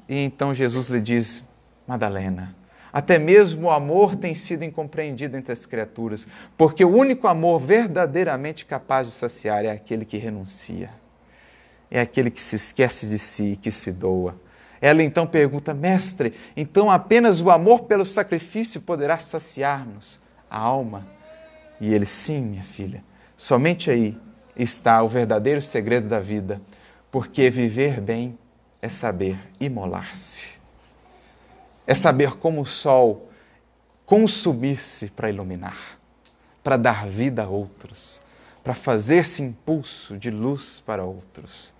[0.08, 1.44] E então Jesus lhe diz:
[1.86, 2.56] Madalena,
[2.98, 8.66] até mesmo o amor tem sido incompreendido entre as criaturas, porque o único amor verdadeiramente
[8.66, 10.90] capaz de saciar é aquele que renuncia,
[11.92, 14.36] é aquele que se esquece de si e que se doa.
[14.82, 21.06] Ela então pergunta, mestre, então apenas o amor pelo sacrifício poderá saciar-nos, a alma?
[21.80, 23.04] E ele, sim, minha filha,
[23.36, 24.18] somente aí
[24.56, 26.60] está o verdadeiro segredo da vida,
[27.12, 28.36] porque viver bem
[28.82, 30.57] é saber imolar-se
[31.88, 33.32] é saber como o sol
[34.06, 35.97] consumir-se para iluminar,
[36.63, 38.21] para dar vida a outros,
[38.63, 41.73] para fazer-se impulso de luz para outros.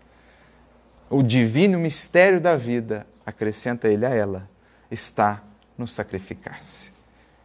[1.09, 4.49] O divino mistério da vida, acrescenta ele a ela,
[4.89, 5.43] está
[5.77, 6.91] no sacrificar-se.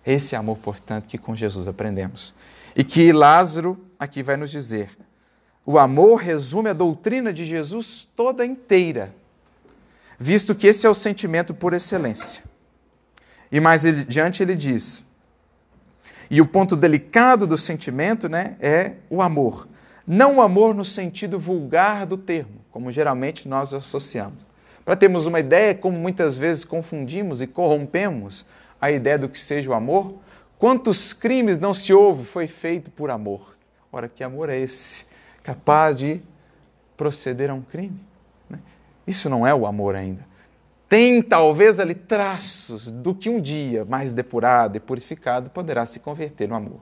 [0.04, 2.34] Esse é amor, portanto, que com Jesus aprendemos.
[2.74, 4.96] E que Lázaro aqui vai nos dizer.
[5.64, 9.14] O amor resume a doutrina de Jesus toda inteira,
[10.18, 12.42] visto que esse é o sentimento por excelência.
[13.52, 15.06] E mais adiante ele diz:
[16.30, 19.68] e o ponto delicado do sentimento né, é o amor.
[20.06, 24.46] Não o amor no sentido vulgar do termo, como geralmente nós associamos.
[24.82, 28.46] Para termos uma ideia, como muitas vezes confundimos e corrompemos
[28.80, 30.14] a ideia do que seja o amor,
[30.58, 33.54] quantos crimes não se houve foi feito por amor?
[33.92, 35.06] Ora, que amor é esse?
[35.42, 36.22] Capaz de
[36.96, 38.00] proceder a um crime?
[38.48, 38.58] Né?
[39.06, 40.31] Isso não é o amor ainda
[40.92, 46.46] tem talvez ali traços do que um dia, mais depurado e purificado, poderá se converter
[46.46, 46.80] no amor.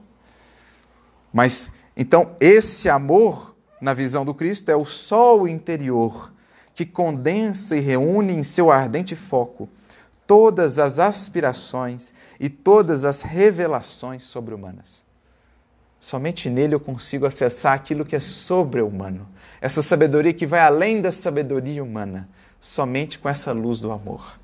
[1.31, 6.33] Mas então esse amor, na visão do Cristo, é o sol interior
[6.75, 9.69] que condensa e reúne em seu ardente foco
[10.27, 15.05] todas as aspirações e todas as revelações sobre-humanas.
[16.01, 19.25] Somente nele eu consigo acessar aquilo que é sobre-humano,
[19.61, 22.27] essa sabedoria que vai além da sabedoria humana,
[22.61, 24.39] somente com essa luz do amor.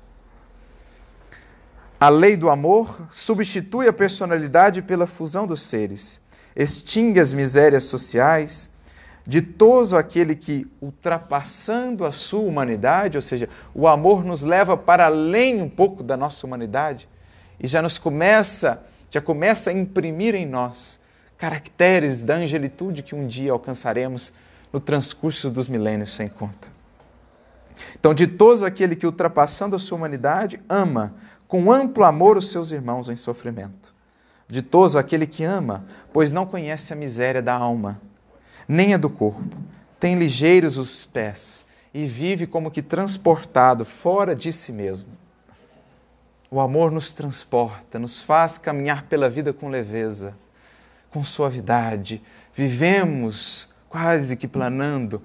[2.00, 6.20] A lei do amor substitui a personalidade pela fusão dos seres,
[6.54, 8.70] extingue as misérias sociais,
[9.24, 15.62] ditoso aquele que, ultrapassando a sua humanidade, ou seja, o amor nos leva para além
[15.62, 17.08] um pouco da nossa humanidade
[17.60, 20.98] e já nos começa, já começa a imprimir em nós
[21.36, 24.32] caracteres da angelitude que um dia alcançaremos
[24.72, 26.77] no transcurso dos milênios sem conta.
[27.98, 31.14] Então, ditoso aquele que, ultrapassando a sua humanidade, ama
[31.46, 33.94] com amplo amor os seus irmãos em sofrimento.
[34.48, 38.00] Ditoso aquele que ama, pois não conhece a miséria da alma,
[38.66, 39.56] nem a do corpo.
[39.98, 45.08] Tem ligeiros os pés e vive como que transportado fora de si mesmo.
[46.50, 50.34] O amor nos transporta, nos faz caminhar pela vida com leveza,
[51.10, 52.22] com suavidade.
[52.54, 55.22] Vivemos quase que planando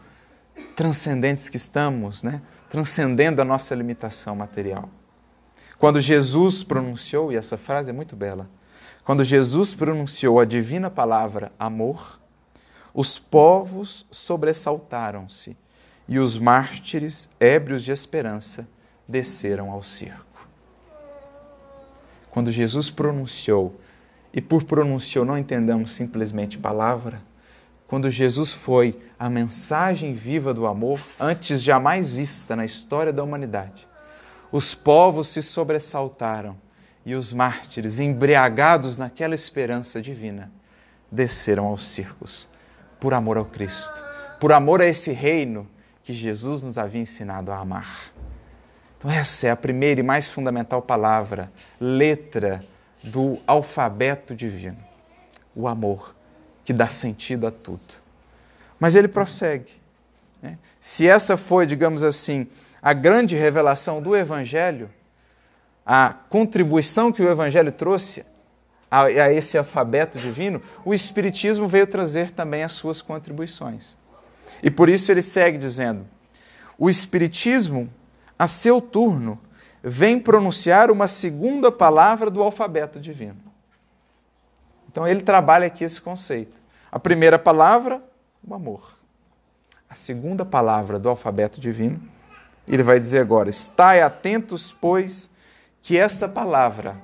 [0.76, 2.42] transcendentes que estamos, né?
[2.70, 4.90] transcendendo a nossa limitação material.
[5.78, 8.50] Quando Jesus pronunciou, e essa frase é muito bela,
[9.04, 12.20] quando Jesus pronunciou a divina palavra amor,
[12.94, 15.58] os povos sobressaltaram-se
[16.08, 18.68] e os mártires, ébrios de esperança,
[19.08, 20.48] desceram ao circo.
[22.32, 23.80] Quando Jesus pronunciou,
[24.34, 27.22] e por pronunciou não entendamos simplesmente palavra,
[27.94, 33.88] quando Jesus foi a mensagem viva do amor, antes jamais vista na história da humanidade,
[34.52, 36.58] os povos se sobressaltaram
[37.06, 40.52] e os mártires, embriagados naquela esperança divina,
[41.12, 42.50] desceram aos circos
[43.00, 44.04] por amor ao Cristo,
[44.40, 45.70] por amor a esse reino
[46.04, 48.12] que Jesus nos havia ensinado a amar.
[48.98, 52.60] Então, essa é a primeira e mais fundamental palavra, letra
[53.04, 54.80] do alfabeto divino:
[55.56, 56.16] o amor
[56.64, 57.82] que dá sentido a tudo.
[58.80, 59.72] Mas ele prossegue.
[60.42, 60.58] Né?
[60.80, 62.48] Se essa foi, digamos assim,
[62.82, 64.90] a grande revelação do Evangelho,
[65.86, 68.26] a contribuição que o Evangelho trouxe
[68.90, 73.98] a, a esse alfabeto divino, o Espiritismo veio trazer também as suas contribuições.
[74.62, 76.06] E por isso ele segue dizendo:
[76.78, 77.90] o Espiritismo,
[78.38, 79.40] a seu turno,
[79.82, 83.43] vem pronunciar uma segunda palavra do alfabeto divino.
[84.94, 86.62] Então ele trabalha aqui esse conceito.
[86.92, 88.00] A primeira palavra,
[88.48, 88.94] o amor.
[89.90, 92.00] A segunda palavra do alfabeto divino,
[92.68, 95.32] ele vai dizer agora: Estai atentos, pois,
[95.82, 96.96] que essa palavra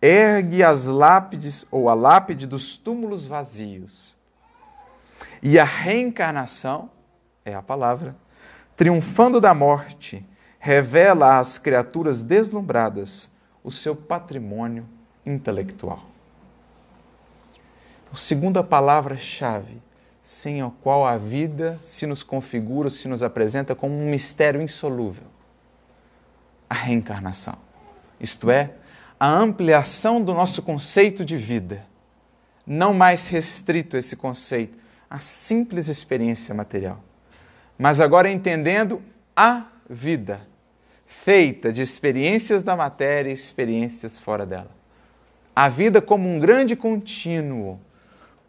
[0.00, 4.16] ergue as lápides ou a lápide dos túmulos vazios.
[5.42, 6.88] E a reencarnação
[7.44, 8.16] é a palavra,
[8.74, 10.26] triunfando da morte,
[10.58, 13.28] revela às criaturas deslumbradas
[13.62, 14.86] o seu patrimônio
[15.26, 16.13] intelectual.
[18.14, 19.82] A segunda palavra-chave,
[20.22, 25.24] sem a qual a vida se nos configura, se nos apresenta como um mistério insolúvel:
[26.70, 27.56] a reencarnação.
[28.20, 28.70] Isto é,
[29.18, 31.84] a ampliação do nosso conceito de vida,
[32.64, 34.78] não mais restrito esse conceito
[35.10, 37.02] à simples experiência material,
[37.76, 39.02] mas agora entendendo
[39.34, 40.40] a vida,
[41.04, 44.70] feita de experiências da matéria e experiências fora dela.
[45.56, 47.80] A vida como um grande contínuo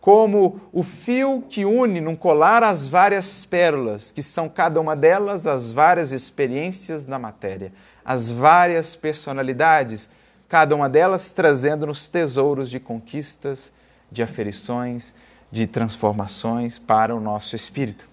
[0.05, 5.47] como o fio que une num colar as várias pérolas, que são cada uma delas
[5.47, 7.73] as várias experiências da matéria,
[8.05, 10.07] as várias personalidades,
[10.47, 13.71] cada uma delas trazendo-nos tesouros de conquistas,
[14.11, 15.11] de aferições,
[15.51, 18.07] de transformações para o nosso espírito.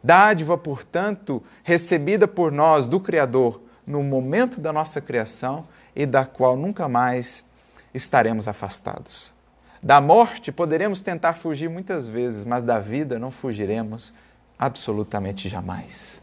[0.00, 6.56] Dádiva, portanto, recebida por nós do Criador no momento da nossa criação e da qual
[6.56, 7.44] nunca mais
[7.92, 9.39] estaremos afastados.
[9.82, 14.12] Da morte poderemos tentar fugir muitas vezes, mas da vida não fugiremos
[14.58, 16.22] absolutamente jamais.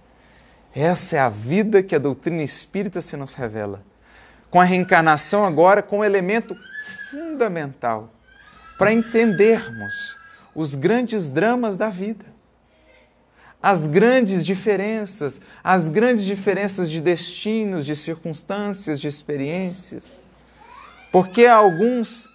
[0.76, 3.82] Essa é a vida que a doutrina espírita se nos revela.
[4.52, 6.56] Com a reencarnação, agora, com um elemento
[7.10, 8.14] fundamental
[8.78, 10.16] para entendermos
[10.54, 12.26] os grandes dramas da vida,
[13.62, 20.22] as grandes diferenças, as grandes diferenças de destinos, de circunstâncias, de experiências.
[21.12, 22.30] Porque alguns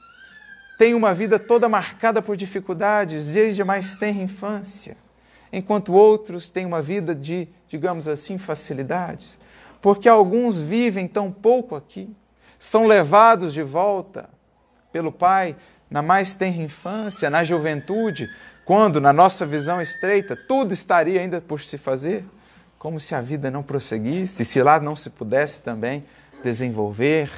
[0.83, 4.97] têm uma vida toda marcada por dificuldades desde a mais tenra infância
[5.53, 9.39] enquanto outros têm uma vida de, digamos assim, facilidades.
[9.81, 12.13] Porque alguns vivem tão pouco aqui,
[12.59, 14.29] são levados de volta
[14.91, 15.55] pelo Pai
[15.89, 18.29] na mais tenra infância, na juventude,
[18.65, 22.25] quando, na nossa visão estreita, tudo estaria ainda por se fazer,
[22.77, 26.03] como se a vida não prosseguisse, se lá não se pudesse também
[26.43, 27.31] desenvolver,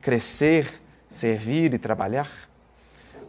[0.00, 0.72] crescer,
[1.10, 2.47] servir e trabalhar.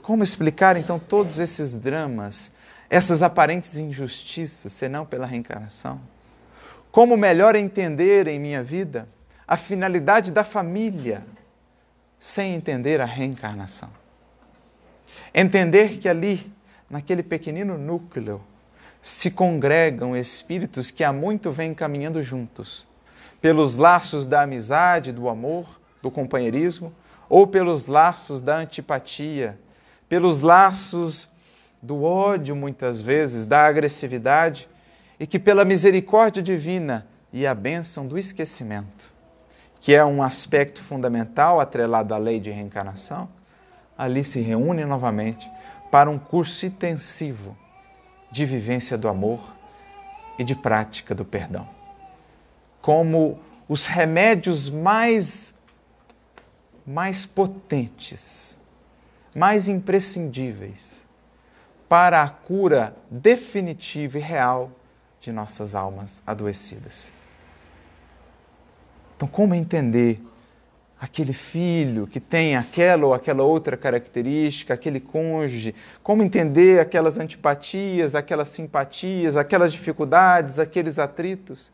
[0.10, 2.51] Como explicar então todos esses dramas
[2.89, 6.01] essas aparentes injustiças, senão pela reencarnação?
[6.91, 9.07] Como melhor entender em minha vida
[9.47, 11.24] a finalidade da família
[12.18, 13.91] sem entender a reencarnação?
[15.32, 16.51] Entender que ali,
[16.89, 18.41] naquele pequenino núcleo,
[19.03, 22.88] se congregam espíritos que há muito vêm caminhando juntos,
[23.39, 26.91] pelos laços da amizade, do amor, do companheirismo,
[27.30, 29.55] ou pelos laços da antipatia,
[30.10, 31.30] pelos laços
[31.82, 34.68] do ódio, muitas vezes, da agressividade,
[35.20, 39.14] e que pela misericórdia divina e a bênção do esquecimento,
[39.80, 43.30] que é um aspecto fundamental atrelado à lei de reencarnação,
[43.97, 45.49] ali se reúnem novamente
[45.91, 47.55] para um curso intensivo
[48.32, 49.39] de vivência do amor
[50.38, 51.68] e de prática do perdão.
[52.82, 55.57] Como os remédios mais
[56.86, 58.57] mais potentes,
[59.36, 61.06] mais imprescindíveis
[61.88, 64.72] para a cura definitiva e real
[65.20, 67.12] de nossas almas adoecidas.
[69.16, 70.22] Então, como entender
[71.02, 75.74] aquele filho que tem aquela ou aquela outra característica, aquele cônjuge?
[76.04, 81.72] Como entender aquelas antipatias, aquelas simpatias, aquelas dificuldades, aqueles atritos,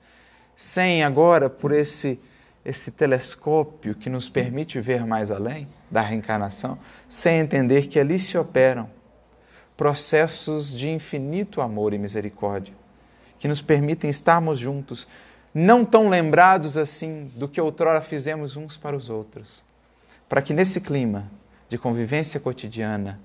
[0.55, 2.19] sem agora, por esse,
[2.65, 8.35] esse telescópio que nos permite ver mais além da reencarnação, sem entender que ali se
[8.37, 8.89] operam
[9.77, 12.73] processos de infinito amor e misericórdia,
[13.37, 15.07] que nos permitem estarmos juntos,
[15.53, 19.63] não tão lembrados assim do que outrora fizemos uns para os outros,
[20.27, 21.29] para que nesse clima
[21.69, 23.19] de convivência cotidiana,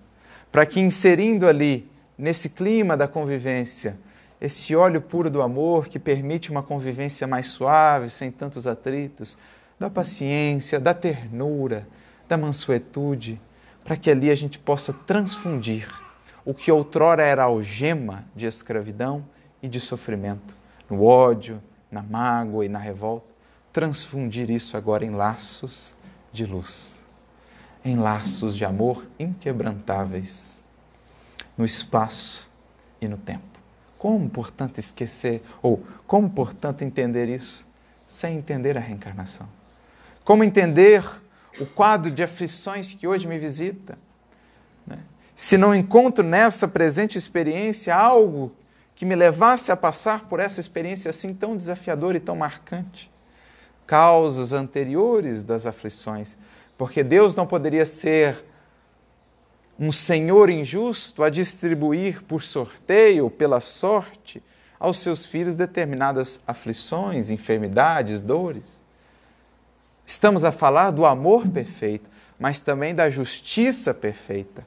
[0.53, 3.97] para que inserindo ali, nesse clima da convivência,
[4.41, 9.37] esse óleo puro do amor que permite uma convivência mais suave, sem tantos atritos,
[9.79, 11.87] da paciência, da ternura,
[12.29, 13.41] da mansuetude,
[13.85, 15.89] para que ali a gente possa transfundir
[16.45, 19.25] o que outrora era algema de escravidão
[19.63, 20.57] e de sofrimento,
[20.89, 23.27] no ódio, na mágoa e na revolta,
[23.73, 25.95] transfundir isso agora em laços
[26.33, 27.05] de luz,
[27.85, 30.63] em laços de amor inquebrantáveis,
[31.57, 32.51] no espaço
[33.01, 33.50] e no tempo.
[34.01, 37.69] Como, portanto, esquecer, ou como, portanto, entender isso
[38.07, 39.47] sem entender a reencarnação?
[40.25, 41.05] Como entender
[41.61, 43.99] o quadro de aflições que hoje me visita?
[44.87, 44.99] Né?
[45.37, 48.51] se não encontro nessa presente experiência algo
[48.95, 53.11] que me levasse a passar por essa experiência assim tão desafiadora e tão marcante.
[53.87, 56.37] Causas anteriores das aflições,
[56.79, 58.43] porque Deus não poderia ser
[59.81, 64.43] um senhor injusto a distribuir por sorteio, pela sorte,
[64.79, 68.79] aos seus filhos determinadas aflições, enfermidades, dores.
[70.05, 74.67] Estamos a falar do amor perfeito, mas também da justiça perfeita.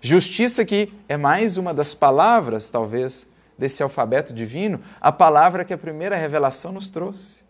[0.00, 3.26] Justiça que é mais uma das palavras, talvez,
[3.58, 7.42] desse alfabeto divino, a palavra que a primeira revelação nos trouxe.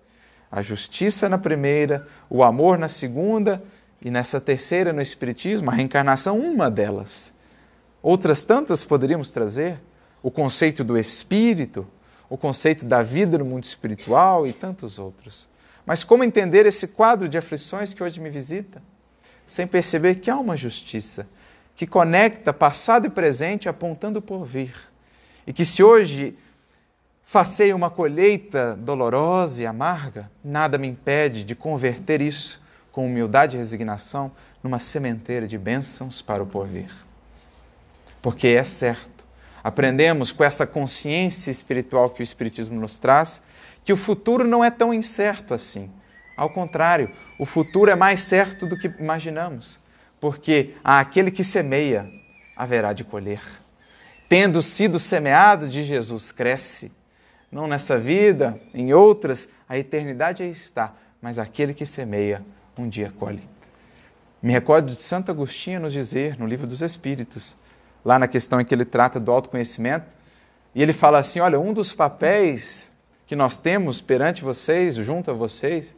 [0.51, 3.63] A justiça na primeira, o amor na segunda
[4.03, 7.33] e nessa terceira no Espiritismo, a reencarnação, uma delas.
[8.03, 9.79] Outras tantas poderíamos trazer,
[10.23, 11.87] o conceito do Espírito,
[12.29, 15.49] o conceito da vida no mundo espiritual e tantos outros.
[15.85, 18.83] Mas como entender esse quadro de aflições que hoje me visita?
[19.47, 21.27] Sem perceber que há uma justiça
[21.75, 24.75] que conecta passado e presente apontando por vir.
[25.47, 26.39] E que se hoje
[27.23, 32.61] facei uma colheita dolorosa e amarga, nada me impede de converter isso
[32.93, 34.33] com humildade e resignação
[34.63, 36.91] numa sementeira de bênçãos para o porvir.
[38.23, 39.25] porque é certo.
[39.63, 43.43] Aprendemos com essa consciência espiritual que o Espiritismo nos traz
[43.85, 45.91] que o futuro não é tão incerto assim.
[46.37, 49.81] Ao contrário, o futuro é mais certo do que imaginamos,
[50.21, 52.07] porque aquele que semeia
[52.57, 53.43] haverá de colher.
[54.29, 56.93] Tendo sido semeado de Jesus, cresce.
[57.51, 62.45] Não nessa vida, em outras, a eternidade aí está, mas aquele que semeia,
[62.81, 63.43] um dia colhe.
[64.43, 67.57] Me recordo de Santo Agostinho nos dizer, no Livro dos Espíritos,
[68.05, 70.07] lá na questão em que ele trata do autoconhecimento,
[70.75, 72.93] e ele fala assim: olha, um dos papéis
[73.27, 75.95] que nós temos perante vocês, junto a vocês,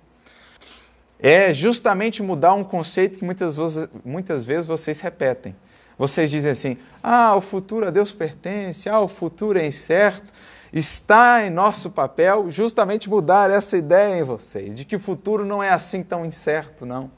[1.19, 3.57] é justamente mudar um conceito que muitas
[4.05, 5.55] muitas vezes vocês repetem.
[5.97, 10.33] Vocês dizem assim: ah, o futuro a Deus pertence, ah, o futuro é incerto.
[10.73, 15.63] Está em nosso papel justamente mudar essa ideia em vocês, de que o futuro não
[15.63, 17.11] é assim tão incerto, não.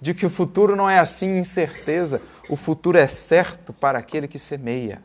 [0.00, 2.22] De que o futuro não é assim incerteza.
[2.48, 5.02] O futuro é certo para aquele que semeia.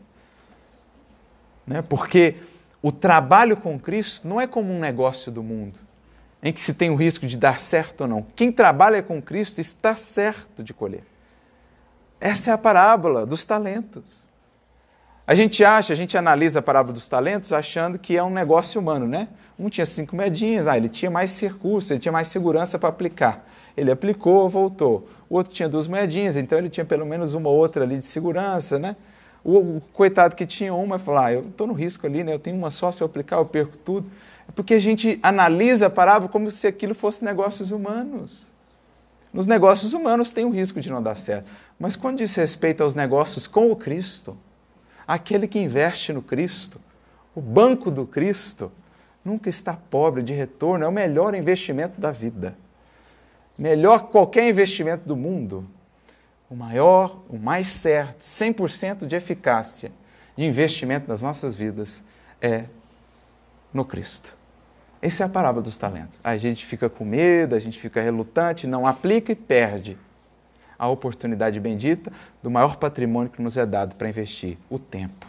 [1.66, 1.82] Né?
[1.82, 2.36] Porque
[2.82, 5.80] o trabalho com Cristo não é como um negócio do mundo
[6.44, 8.26] em que se tem o risco de dar certo ou não.
[8.36, 11.04] Quem trabalha com Cristo está certo de colher.
[12.20, 14.28] Essa é a parábola dos talentos.
[15.32, 18.82] A gente acha, a gente analisa a parábola dos talentos achando que é um negócio
[18.82, 19.30] humano, né?
[19.58, 23.48] Um tinha cinco moedinhas, ah, ele tinha mais recursos, ele tinha mais segurança para aplicar.
[23.78, 25.08] Ele aplicou, voltou.
[25.30, 28.06] O outro tinha duas moedinhas, então ele tinha pelo menos uma ou outra ali de
[28.06, 28.98] segurança, né?
[29.42, 32.34] O, coitado que tinha uma falou: ah, eu estou no risco ali, né?
[32.34, 34.12] Eu tenho uma só, se eu aplicar, eu perco tudo.
[34.54, 38.52] Porque a gente analisa a parábola como se aquilo fosse negócios humanos.
[39.32, 41.50] Nos negócios humanos tem o risco de não dar certo.
[41.80, 44.38] Mas quando diz respeito aos negócios com o Cristo,
[45.14, 46.80] aquele que investe no Cristo,
[47.36, 48.72] o banco do Cristo,
[49.26, 52.56] nunca está pobre de retorno, é o melhor investimento da vida.
[53.58, 55.68] Melhor que qualquer investimento do mundo.
[56.50, 59.92] O maior, o mais certo, 100% de eficácia
[60.38, 62.02] de investimento das nossas vidas
[62.42, 62.64] é
[63.74, 64.36] no Cristo.
[65.02, 66.22] Essa é a parábola dos talentos.
[66.24, 69.98] A gente fica com medo, a gente fica relutante, não aplica e perde
[70.82, 72.12] a oportunidade bendita
[72.42, 75.28] do maior patrimônio que nos é dado para investir: o tempo.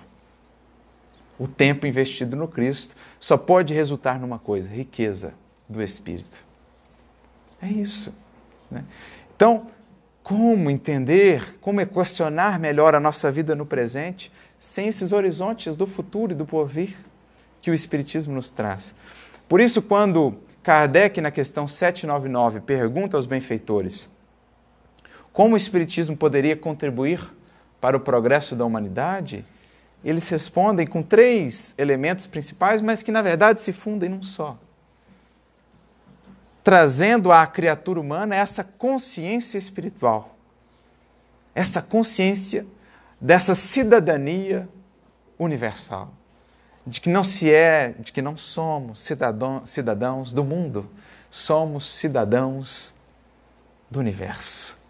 [1.38, 5.34] O tempo investido no Cristo só pode resultar numa coisa: riqueza
[5.68, 6.42] do Espírito.
[7.60, 8.16] É isso.
[8.70, 8.82] Né?
[9.36, 9.66] Então,
[10.22, 16.32] como entender, como equacionar melhor a nossa vida no presente sem esses horizontes do futuro
[16.32, 16.96] e do porvir
[17.60, 18.94] que o Espiritismo nos traz?
[19.46, 24.08] Por isso, quando Kardec, na questão 799, pergunta aos benfeitores
[25.32, 27.20] como o Espiritismo poderia contribuir
[27.80, 29.44] para o progresso da humanidade,
[30.04, 34.58] eles respondem com três elementos principais, mas que na verdade se fundem num só.
[36.62, 40.36] Trazendo à criatura humana essa consciência espiritual,
[41.54, 42.66] essa consciência
[43.20, 44.68] dessa cidadania
[45.38, 46.12] universal
[46.86, 50.90] de que não se é, de que não somos cidadão, cidadãos do mundo,
[51.30, 52.94] somos cidadãos
[53.90, 54.81] do universo.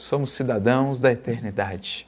[0.00, 2.06] Somos cidadãos da eternidade.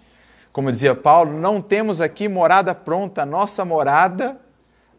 [0.53, 4.41] Como dizia Paulo, não temos aqui morada pronta, nossa morada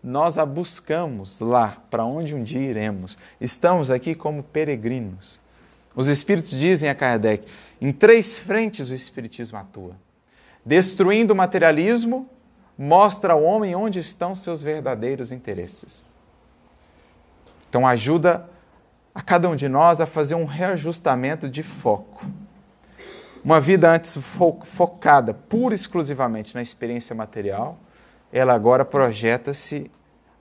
[0.03, 3.17] nós a buscamos lá, para onde um dia iremos.
[3.39, 5.39] Estamos aqui como peregrinos.
[5.95, 7.47] Os Espíritos dizem a Kardec:
[7.79, 9.95] em três frentes o Espiritismo atua:
[10.65, 12.27] destruindo o materialismo,
[12.77, 16.15] mostra ao homem onde estão seus verdadeiros interesses.
[17.69, 18.49] Então, ajuda
[19.13, 22.25] a cada um de nós a fazer um reajustamento de foco.
[23.43, 27.77] Uma vida antes fo focada pura e exclusivamente na experiência material,
[28.31, 29.89] ela agora projeta-se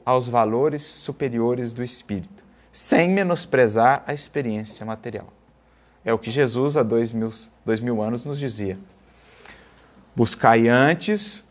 [0.04, 5.28] aos valores superiores do espírito, sem menosprezar a experiência material.
[6.04, 7.30] É o que Jesus, há dois mil,
[7.64, 8.78] dois mil anos, nos dizia.
[10.14, 11.48] Buscai antes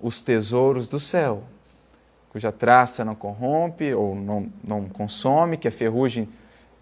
[0.00, 1.44] os tesouros do céu,
[2.30, 6.26] cuja traça não corrompe ou não, não consome, que a ferrugem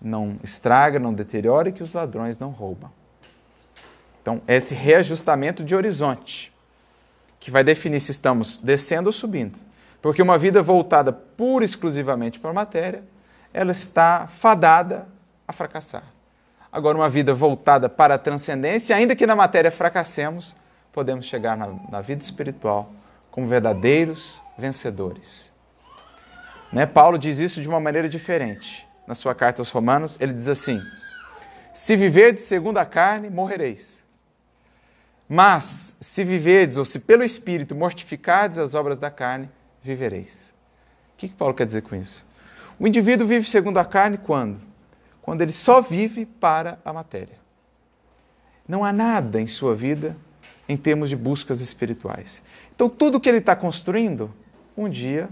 [0.01, 2.98] não estraga, não deteriora e que os ladrões não roubam.
[4.29, 6.53] Então, esse reajustamento de horizonte,
[7.41, 9.59] que vai definir se estamos descendo ou subindo.
[10.03, 13.03] Porque uma vida voltada pura e exclusivamente para a matéria,
[13.55, 15.09] ela está fadada
[15.47, 16.03] a fracassar.
[16.71, 20.55] Agora, uma vida voltada para a transcendência, ainda que na matéria fracassemos,
[20.93, 22.93] podemos chegar na, na vida espiritual
[23.31, 25.51] como verdadeiros vencedores.
[26.71, 26.85] Né?
[26.85, 28.87] Paulo diz isso de uma maneira diferente.
[29.07, 30.83] Na sua carta aos Romanos, ele diz assim:
[31.73, 34.07] Se viverdes segundo a carne, morrereis.
[35.29, 39.51] Mas se viverdes, ou se pelo Espírito mortificardes as obras da carne,
[39.83, 40.55] vivereis.
[41.15, 42.27] O que, que Paulo quer dizer com isso?
[42.79, 44.61] O indivíduo vive segundo a carne quando?
[45.21, 47.37] Quando ele só vive para a matéria.
[48.67, 50.17] Não há nada em sua vida
[50.69, 52.43] em termos de buscas espirituais.
[52.75, 54.33] Então, tudo que ele está construindo,
[54.77, 55.29] um dia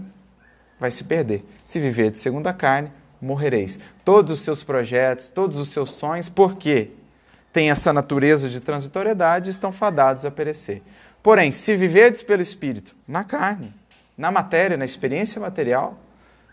[0.79, 1.45] vai se perder.
[1.63, 2.91] Se viver de segunda carne,
[3.21, 3.79] morrereis.
[4.03, 6.91] Todos os seus projetos, todos os seus sonhos, porque
[7.57, 10.83] têm essa natureza de transitoriedade, estão fadados a perecer.
[11.23, 13.73] Porém, se viverdes pelo Espírito, na carne,
[14.15, 15.97] na matéria, na experiência material,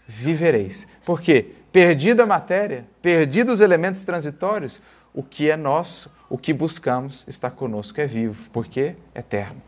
[0.09, 0.89] vivereis.
[1.05, 1.57] Por quê?
[1.71, 4.81] Perdida a matéria, perdidos os elementos transitórios,
[5.13, 9.61] o que é nosso, o que buscamos está conosco, é vivo, porque eterno,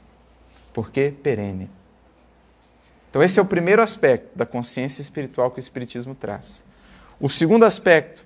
[0.73, 1.71] porque perene.
[3.11, 6.65] Então, esse é o primeiro aspecto da consciência espiritual que o Espiritismo traz.
[7.21, 8.25] O segundo aspecto,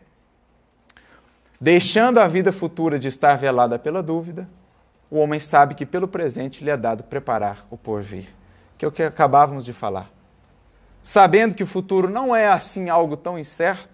[1.60, 4.48] deixando a vida futura de estar velada pela dúvida,
[5.10, 8.28] o homem sabe que pelo presente lhe é dado preparar o porvir,
[8.78, 10.10] que é o que acabávamos de falar.
[11.02, 13.90] Sabendo que o futuro não é assim algo tão incerto,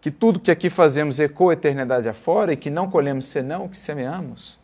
[0.00, 3.68] que tudo que aqui fazemos ecoa a eternidade afora e que não colhemos senão o
[3.68, 4.60] que semeamos.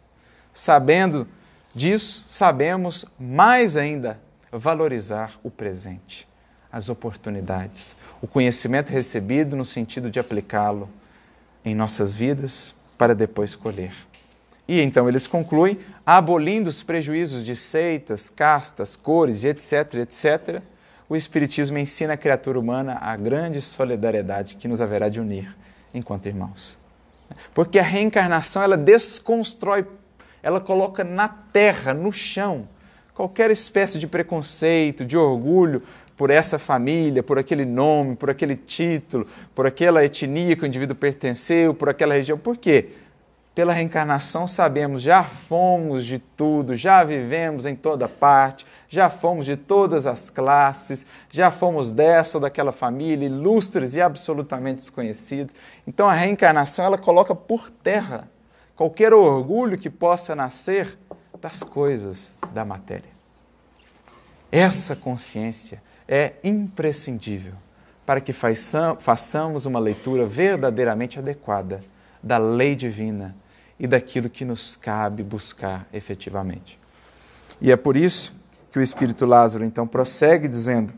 [0.52, 1.26] Sabendo
[1.74, 4.20] disso, sabemos mais ainda
[4.52, 6.28] valorizar o presente,
[6.70, 10.88] as oportunidades, o conhecimento recebido no sentido de aplicá-lo
[11.64, 13.92] em nossas vidas para depois colher.
[14.66, 20.62] E então eles concluem, abolindo os prejuízos de seitas, castas, cores, etc., etc.,
[21.08, 25.54] o Espiritismo ensina a criatura humana a grande solidariedade que nos haverá de unir
[25.92, 26.78] enquanto irmãos.
[27.52, 29.86] Porque a reencarnação, ela desconstrói,
[30.42, 32.66] ela coloca na terra, no chão,
[33.14, 35.82] qualquer espécie de preconceito, de orgulho
[36.16, 40.94] por essa família, por aquele nome, por aquele título, por aquela etnia que o indivíduo
[40.96, 42.38] pertenceu, por aquela região.
[42.38, 42.90] Por quê?
[43.54, 49.56] Pela reencarnação sabemos, já fomos de tudo, já vivemos em toda parte, já fomos de
[49.56, 55.54] todas as classes, já fomos dessa ou daquela família, ilustres e absolutamente desconhecidos.
[55.86, 58.28] Então a reencarnação ela coloca por terra
[58.74, 60.98] qualquer orgulho que possa nascer
[61.40, 63.14] das coisas da matéria.
[64.50, 67.54] Essa consciência é imprescindível
[68.06, 71.80] para que façamos uma leitura verdadeiramente adequada
[72.22, 73.34] da lei divina
[73.78, 76.78] e daquilo que nos cabe buscar efetivamente.
[77.60, 78.34] E é por isso
[78.70, 80.92] que o Espírito Lázaro então prossegue dizendo: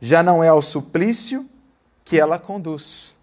[0.00, 1.48] já não é ao suplício
[2.04, 3.14] que ela conduz.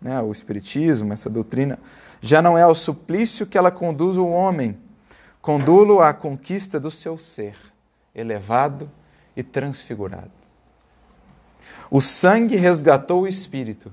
[0.00, 0.20] Né?
[0.22, 1.78] O Espiritismo, essa doutrina,
[2.20, 4.78] já não é ao suplício que ela conduz o homem,
[5.42, 7.56] condulo à conquista do seu ser,
[8.14, 8.90] elevado
[9.38, 10.32] e transfigurado.
[11.88, 13.92] O sangue resgatou o espírito,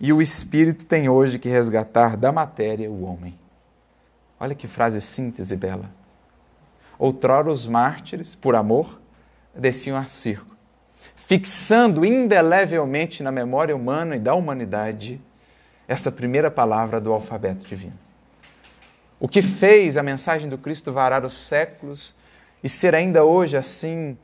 [0.00, 3.38] e o espírito tem hoje que resgatar da matéria o homem.
[4.40, 5.90] Olha que frase síntese bela.
[6.98, 8.98] Outrora os mártires, por amor,
[9.54, 10.56] desciam a circo,
[11.14, 15.20] fixando indelevelmente na memória humana e da humanidade
[15.86, 17.98] essa primeira palavra do alfabeto divino.
[19.18, 22.14] O que fez a mensagem do Cristo varar os séculos
[22.64, 24.16] e ser ainda hoje assim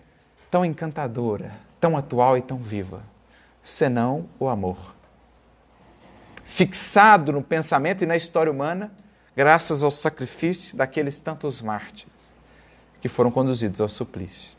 [0.57, 3.02] tão encantadora, tão atual e tão viva,
[3.62, 4.94] senão o amor.
[6.46, 8.90] Fixado no pensamento e na história humana,
[9.36, 12.32] graças ao sacrifício daqueles tantos mártires
[13.02, 14.57] que foram conduzidos ao suplício.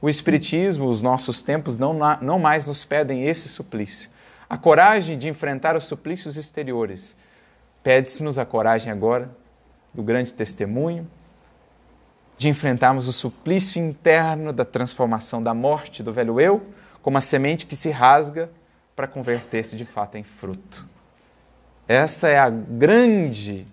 [0.00, 4.08] O Espiritismo, os nossos tempos, não, não mais nos pedem esse suplício.
[4.48, 7.16] A coragem de enfrentar os suplícios exteriores.
[7.82, 9.28] Pede-se-nos a coragem agora
[9.92, 11.04] do grande testemunho,
[12.36, 16.66] de enfrentarmos o suplício interno da transformação da morte do velho eu,
[17.02, 18.50] como a semente que se rasga
[18.94, 20.86] para converter-se de fato em fruto.
[21.88, 23.66] Essa é a grande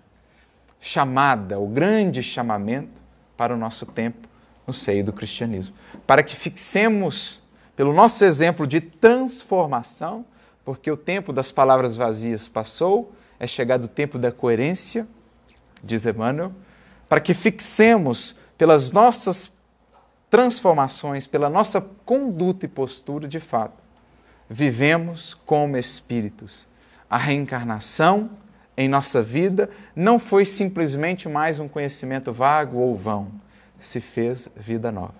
[0.80, 3.02] chamada, o grande chamamento
[3.36, 4.28] para o nosso tempo
[4.66, 5.74] no seio do cristianismo.
[6.06, 7.42] Para que fixemos,
[7.74, 10.24] pelo nosso exemplo de transformação,
[10.64, 15.06] porque o tempo das palavras vazias passou, é chegado o tempo da coerência
[15.84, 16.52] diz Emmanuel,
[17.08, 19.52] para que fixemos pelas nossas
[20.30, 23.82] transformações, pela nossa conduta e postura, de fato,
[24.48, 26.66] vivemos como espíritos.
[27.08, 28.30] A reencarnação
[28.76, 33.28] em nossa vida não foi simplesmente mais um conhecimento vago ou vão,
[33.78, 35.14] se fez vida nova.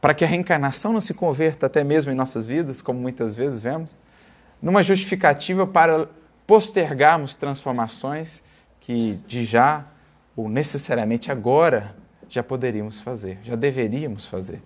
[0.00, 3.60] Para que a reencarnação não se converta até mesmo em nossas vidas, como muitas vezes
[3.60, 3.96] vemos,
[4.62, 6.08] numa justificativa para
[6.46, 8.42] postergarmos transformações
[8.80, 9.84] que de já
[10.36, 11.94] ou necessariamente agora
[12.28, 14.62] já poderíamos fazer, já deveríamos fazer.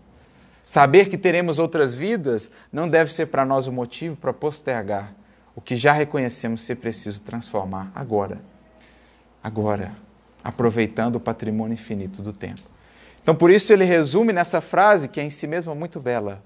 [0.64, 5.14] Saber que teremos outras vidas não deve ser para nós o motivo para postergar
[5.54, 8.40] o que já reconhecemos ser preciso transformar agora.
[9.42, 9.92] Agora,
[10.42, 12.62] aproveitando o patrimônio infinito do tempo.
[13.22, 16.42] Então, por isso, ele resume nessa frase, que é em si mesma muito bela: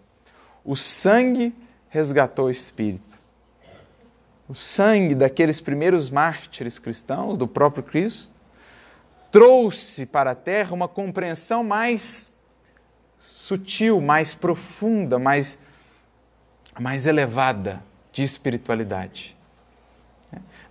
[0.64, 1.54] O sangue
[1.88, 3.18] resgatou o espírito
[4.48, 8.32] o sangue daqueles primeiros mártires cristãos, do próprio Cristo,
[9.30, 12.32] trouxe para a terra uma compreensão mais
[13.20, 15.58] sutil, mais profunda, mais,
[16.78, 19.36] mais elevada de espiritualidade.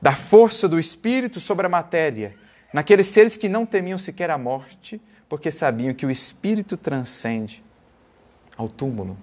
[0.02, 2.36] Da força do espírito sobre a matéria,
[2.74, 7.64] naqueles seres que não temiam sequer a morte, porque sabiam que o espírito transcende
[8.56, 9.18] ao túmulo,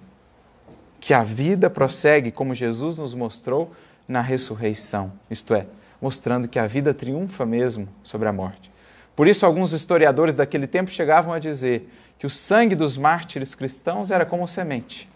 [0.99, 3.71] que a vida prossegue como Jesus nos mostrou
[4.07, 5.65] na ressurreição, isto é,
[6.01, 8.74] mostrando que a vida triunfa mesmo sobre a morte.
[9.15, 11.89] Por isso, alguns historiadores daquele tempo chegavam a dizer
[12.19, 15.09] que o sangue dos mártires cristãos era como semente.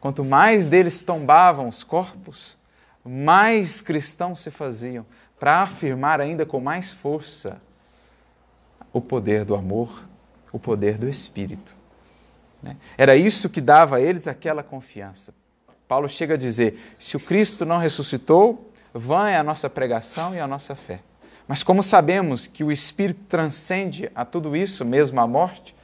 [0.00, 2.56] Quanto mais deles tombavam os corpos,
[3.04, 5.04] mais cristãos se faziam,
[5.38, 7.60] para afirmar ainda com mais força
[8.92, 10.08] o poder do amor,
[10.50, 11.74] o poder do Espírito.
[12.62, 12.76] Né?
[12.96, 15.34] Era isso que dava a eles aquela confiança.
[15.86, 20.40] Paulo chega a dizer: se o Cristo não ressuscitou, vã é a nossa pregação e
[20.40, 21.00] a nossa fé.
[21.48, 25.74] Mas como sabemos que o Espírito transcende a tudo isso, mesmo a morte,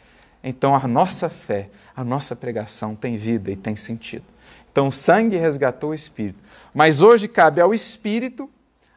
[0.42, 4.24] então a nossa fé, a nossa pregação tem vida e tem sentido.
[4.72, 6.42] Então o sangue resgatou o Espírito.
[6.74, 8.50] Mas hoje cabe ao Espírito,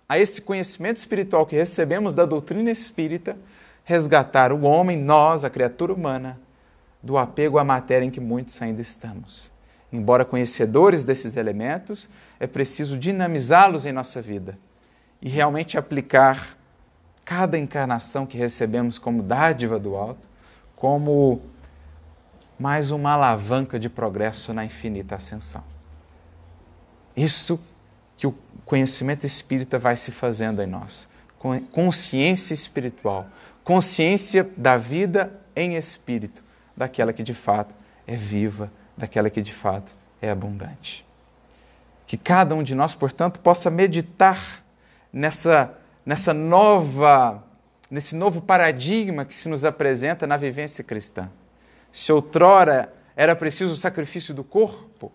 [0.07, 3.38] a esse conhecimento espiritual que recebemos da doutrina espírita,
[3.84, 6.39] resgatar o homem, nós, a criatura humana,
[7.01, 9.51] do apego à matéria em que muitos ainda estamos.
[9.91, 12.09] Embora conhecedores desses elementos,
[12.39, 14.57] é preciso dinamizá-los em nossa vida
[15.26, 16.55] e realmente aplicar
[17.26, 20.28] cada encarnação que recebemos como dádiva do alto,
[20.76, 21.41] como
[22.59, 25.63] mais uma alavanca de progresso na infinita ascensão.
[27.17, 27.59] Isso
[28.15, 31.07] que o conhecimento espírita vai se fazendo em nós.
[31.71, 33.26] Consciência espiritual,
[33.63, 36.43] consciência da vida em espírito,
[36.78, 37.73] daquela que de fato
[38.05, 41.03] é viva, daquela que de fato é abundante.
[42.05, 44.63] Que cada um de nós, portanto, possa meditar
[45.16, 45.74] nessa,
[46.05, 47.41] nessa nova,
[47.89, 51.32] nesse novo paradigma que se nos apresenta na vivência cristã.
[51.89, 55.09] Se outrora era preciso o sacrifício do corpo,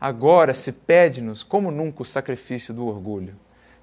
[0.00, 3.36] agora se pede-nos, como nunca, o sacrifício do orgulho,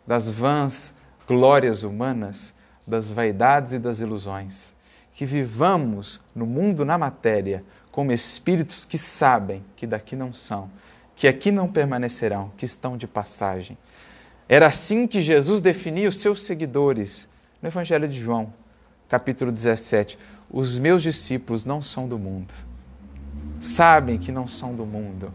[0.07, 0.95] das vãs
[1.27, 2.55] glórias humanas,
[2.87, 4.75] das vaidades e das ilusões.
[5.13, 10.71] Que vivamos no mundo, na matéria, como espíritos que sabem que daqui não são,
[11.15, 13.77] que aqui não permanecerão, que estão de passagem
[14.49, 17.29] era assim que Jesus definia os seus seguidores
[17.61, 18.51] no Evangelho de João,
[19.07, 20.17] capítulo 17.
[20.49, 22.51] Os meus discípulos não são do mundo.
[23.59, 25.31] Sabem que não são do mundo.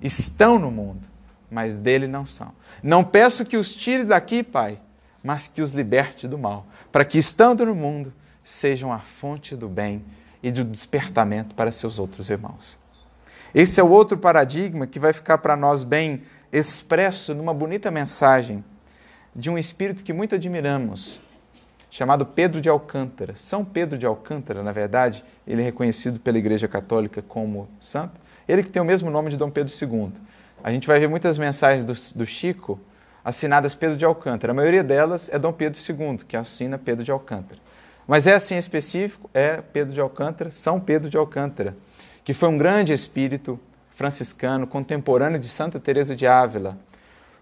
[0.00, 1.06] Estão no mundo,
[1.50, 2.50] mas dele não são.
[2.82, 4.80] Não peço que os tire daqui, Pai,
[5.22, 8.10] mas que os liberte do mal, para que, estando no mundo,
[8.42, 10.02] sejam a fonte do bem
[10.42, 12.78] e do despertamento para seus outros irmãos.
[13.54, 16.22] Esse é o outro paradigma que vai ficar para nós bem
[16.52, 18.64] expresso numa bonita mensagem
[19.34, 21.20] de um espírito que muito admiramos,
[21.90, 23.34] chamado Pedro de Alcântara.
[23.34, 28.62] São Pedro de Alcântara, na verdade, ele é reconhecido pela Igreja Católica como santo, ele
[28.62, 30.12] que tem o mesmo nome de Dom Pedro II.
[30.62, 32.80] A gente vai ver muitas mensagens do, do Chico
[33.24, 34.52] assinadas Pedro de Alcântara.
[34.52, 37.60] A maioria delas é Dom Pedro II, que assina Pedro de Alcântara.
[38.06, 41.76] Mas é assim específico, é Pedro de Alcântara, São Pedro de Alcântara,
[42.24, 43.58] que foi um grande espírito
[43.96, 46.78] franciscano, contemporâneo de Santa Teresa de Ávila.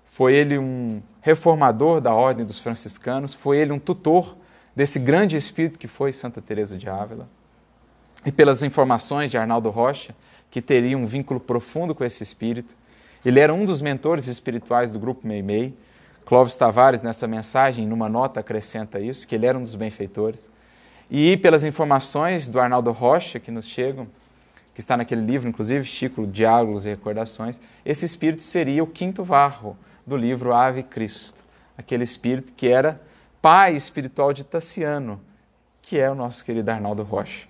[0.06, 4.36] Foi ele um reformador da ordem dos franciscanos, foi ele um tutor
[4.74, 7.28] desse grande espírito que foi Santa Teresa de Ávila.
[8.24, 10.14] E pelas informações de Arnaldo Rocha,
[10.48, 12.76] que teria um vínculo profundo com esse espírito,
[13.26, 15.76] ele era um dos mentores espirituais do grupo Meimei.
[16.24, 20.48] Clóvis Tavares, nessa mensagem, numa nota, acrescenta isso, que ele era um dos benfeitores.
[21.10, 24.06] E pelas informações do Arnaldo Rocha, que nos chegam,
[24.74, 29.78] que está naquele livro, inclusive, Chico, Diálogos e Recordações, esse espírito seria o quinto varro
[30.04, 31.44] do livro Ave Cristo,
[31.78, 33.00] aquele espírito que era
[33.40, 35.20] pai espiritual de Tassiano,
[35.80, 37.46] que é o nosso querido Arnaldo Rocha.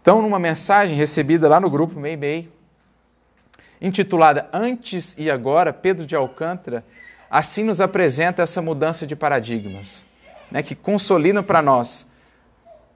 [0.00, 2.52] Então, numa mensagem recebida lá no grupo Mei Mei,
[3.80, 6.84] intitulada Antes e Agora, Pedro de Alcântara,
[7.30, 10.04] assim nos apresenta essa mudança de paradigmas,
[10.50, 12.10] né, que consolidam para nós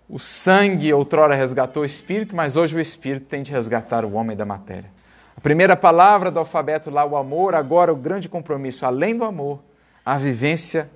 [0.08, 4.36] o sangue outrora resgatou o espírito, mas hoje o espírito tem de resgatar o homem
[4.36, 4.90] da matéria.
[5.36, 9.60] A primeira palavra do alfabeto lá, o amor, agora o grande compromisso, além do amor,
[10.04, 10.90] a vivência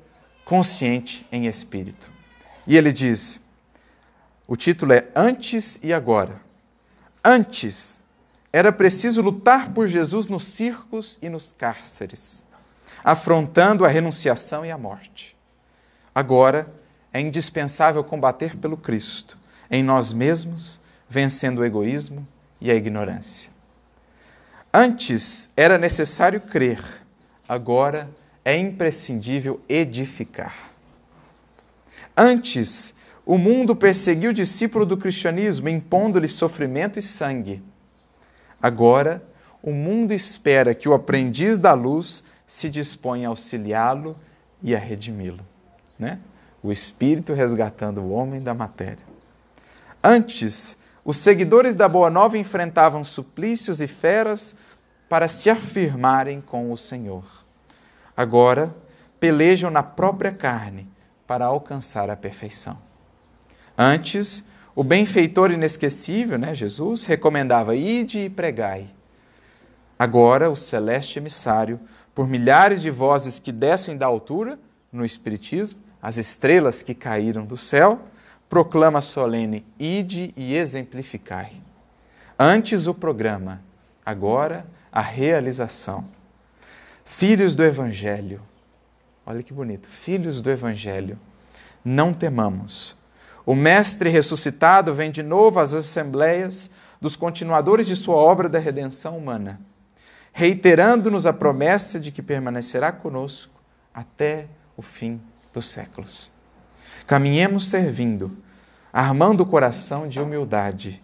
[0.45, 2.11] consciente em espírito.
[2.67, 3.43] E ele diz:
[4.51, 6.41] o título é Antes e Agora.
[7.23, 8.03] Antes
[8.53, 12.43] era preciso lutar por Jesus nos circos e nos cárceres,
[13.05, 15.37] afrontando a renunciação e a morte.
[16.13, 16.67] Agora
[17.13, 19.37] é indispensável combater pelo Cristo,
[19.71, 22.27] em nós mesmos, vencendo o egoísmo
[22.61, 23.51] e a ignorância.
[24.73, 26.83] Antes era necessário crer,
[27.49, 28.09] agora
[28.45, 30.71] é imprescindível edificar.
[32.17, 32.95] Antes,
[33.27, 37.63] o mundo perseguiu o discípulo do cristianismo, impondo-lhe sofrimento e sangue.
[38.63, 39.23] Agora,
[39.63, 44.17] o mundo espera que o aprendiz da luz se disponha a auxiliá-lo
[44.63, 45.45] e a redimi-lo.
[45.99, 46.19] Né?
[46.63, 49.05] O Espírito resgatando o homem da matéria.
[50.03, 54.57] Antes, os seguidores da Boa Nova enfrentavam suplícios e feras
[55.09, 57.25] para se afirmarem com o Senhor.
[58.17, 58.75] Agora,
[59.19, 60.89] pelejam na própria carne
[61.27, 62.79] para alcançar a perfeição.
[63.77, 64.45] Antes,
[64.75, 68.89] o benfeitor inesquecível, né, Jesus, recomendava: ide e pregai.
[69.99, 71.81] Agora, o celeste emissário,
[72.15, 74.59] por milhares de vozes que descem da altura,
[74.93, 78.01] no Espiritismo, as estrelas que caíram do céu,
[78.48, 81.53] proclama solene: ide e exemplificai.
[82.38, 83.62] Antes o programa,
[84.05, 86.05] agora a realização.
[87.05, 88.40] Filhos do Evangelho,
[89.26, 91.18] olha que bonito, filhos do Evangelho,
[91.84, 92.96] não temamos.
[93.44, 96.70] O Mestre ressuscitado vem de novo às assembleias
[97.01, 99.61] dos continuadores de sua obra da redenção humana,
[100.32, 103.61] reiterando-nos a promessa de que permanecerá conosco
[103.92, 104.46] até
[104.76, 105.20] o fim
[105.53, 106.30] dos séculos.
[107.07, 108.36] Caminhemos servindo,
[108.92, 111.03] armando o coração de humildade.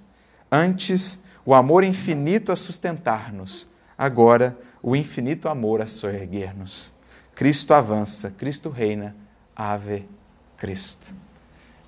[0.51, 6.93] Antes, o amor infinito a sustentar-nos, agora, o infinito amor a soerguer-nos.
[7.35, 9.15] Cristo avança, Cristo reina,
[9.55, 10.09] Ave
[10.57, 11.13] Cristo.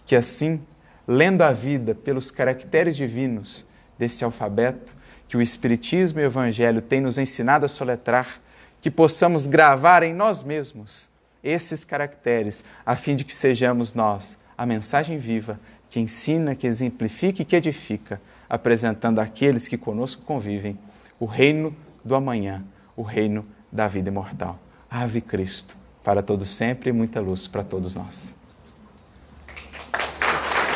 [0.05, 0.65] Que assim,
[1.07, 3.67] lendo a vida pelos caracteres divinos
[3.99, 4.97] desse alfabeto,
[5.27, 8.41] que o Espiritismo e o Evangelho têm nos ensinado a soletrar,
[8.81, 11.11] que possamos gravar em nós mesmos
[11.43, 15.59] esses caracteres, a fim de que sejamos nós a mensagem viva
[15.89, 20.79] que ensina, que exemplifica e que edifica, apresentando àqueles que conosco convivem
[21.19, 21.75] o reino
[22.05, 22.65] do amanhã,
[22.97, 24.59] o reino da vida imortal.
[24.91, 28.38] Ave Cristo, para todos sempre e muita luz para todos nós.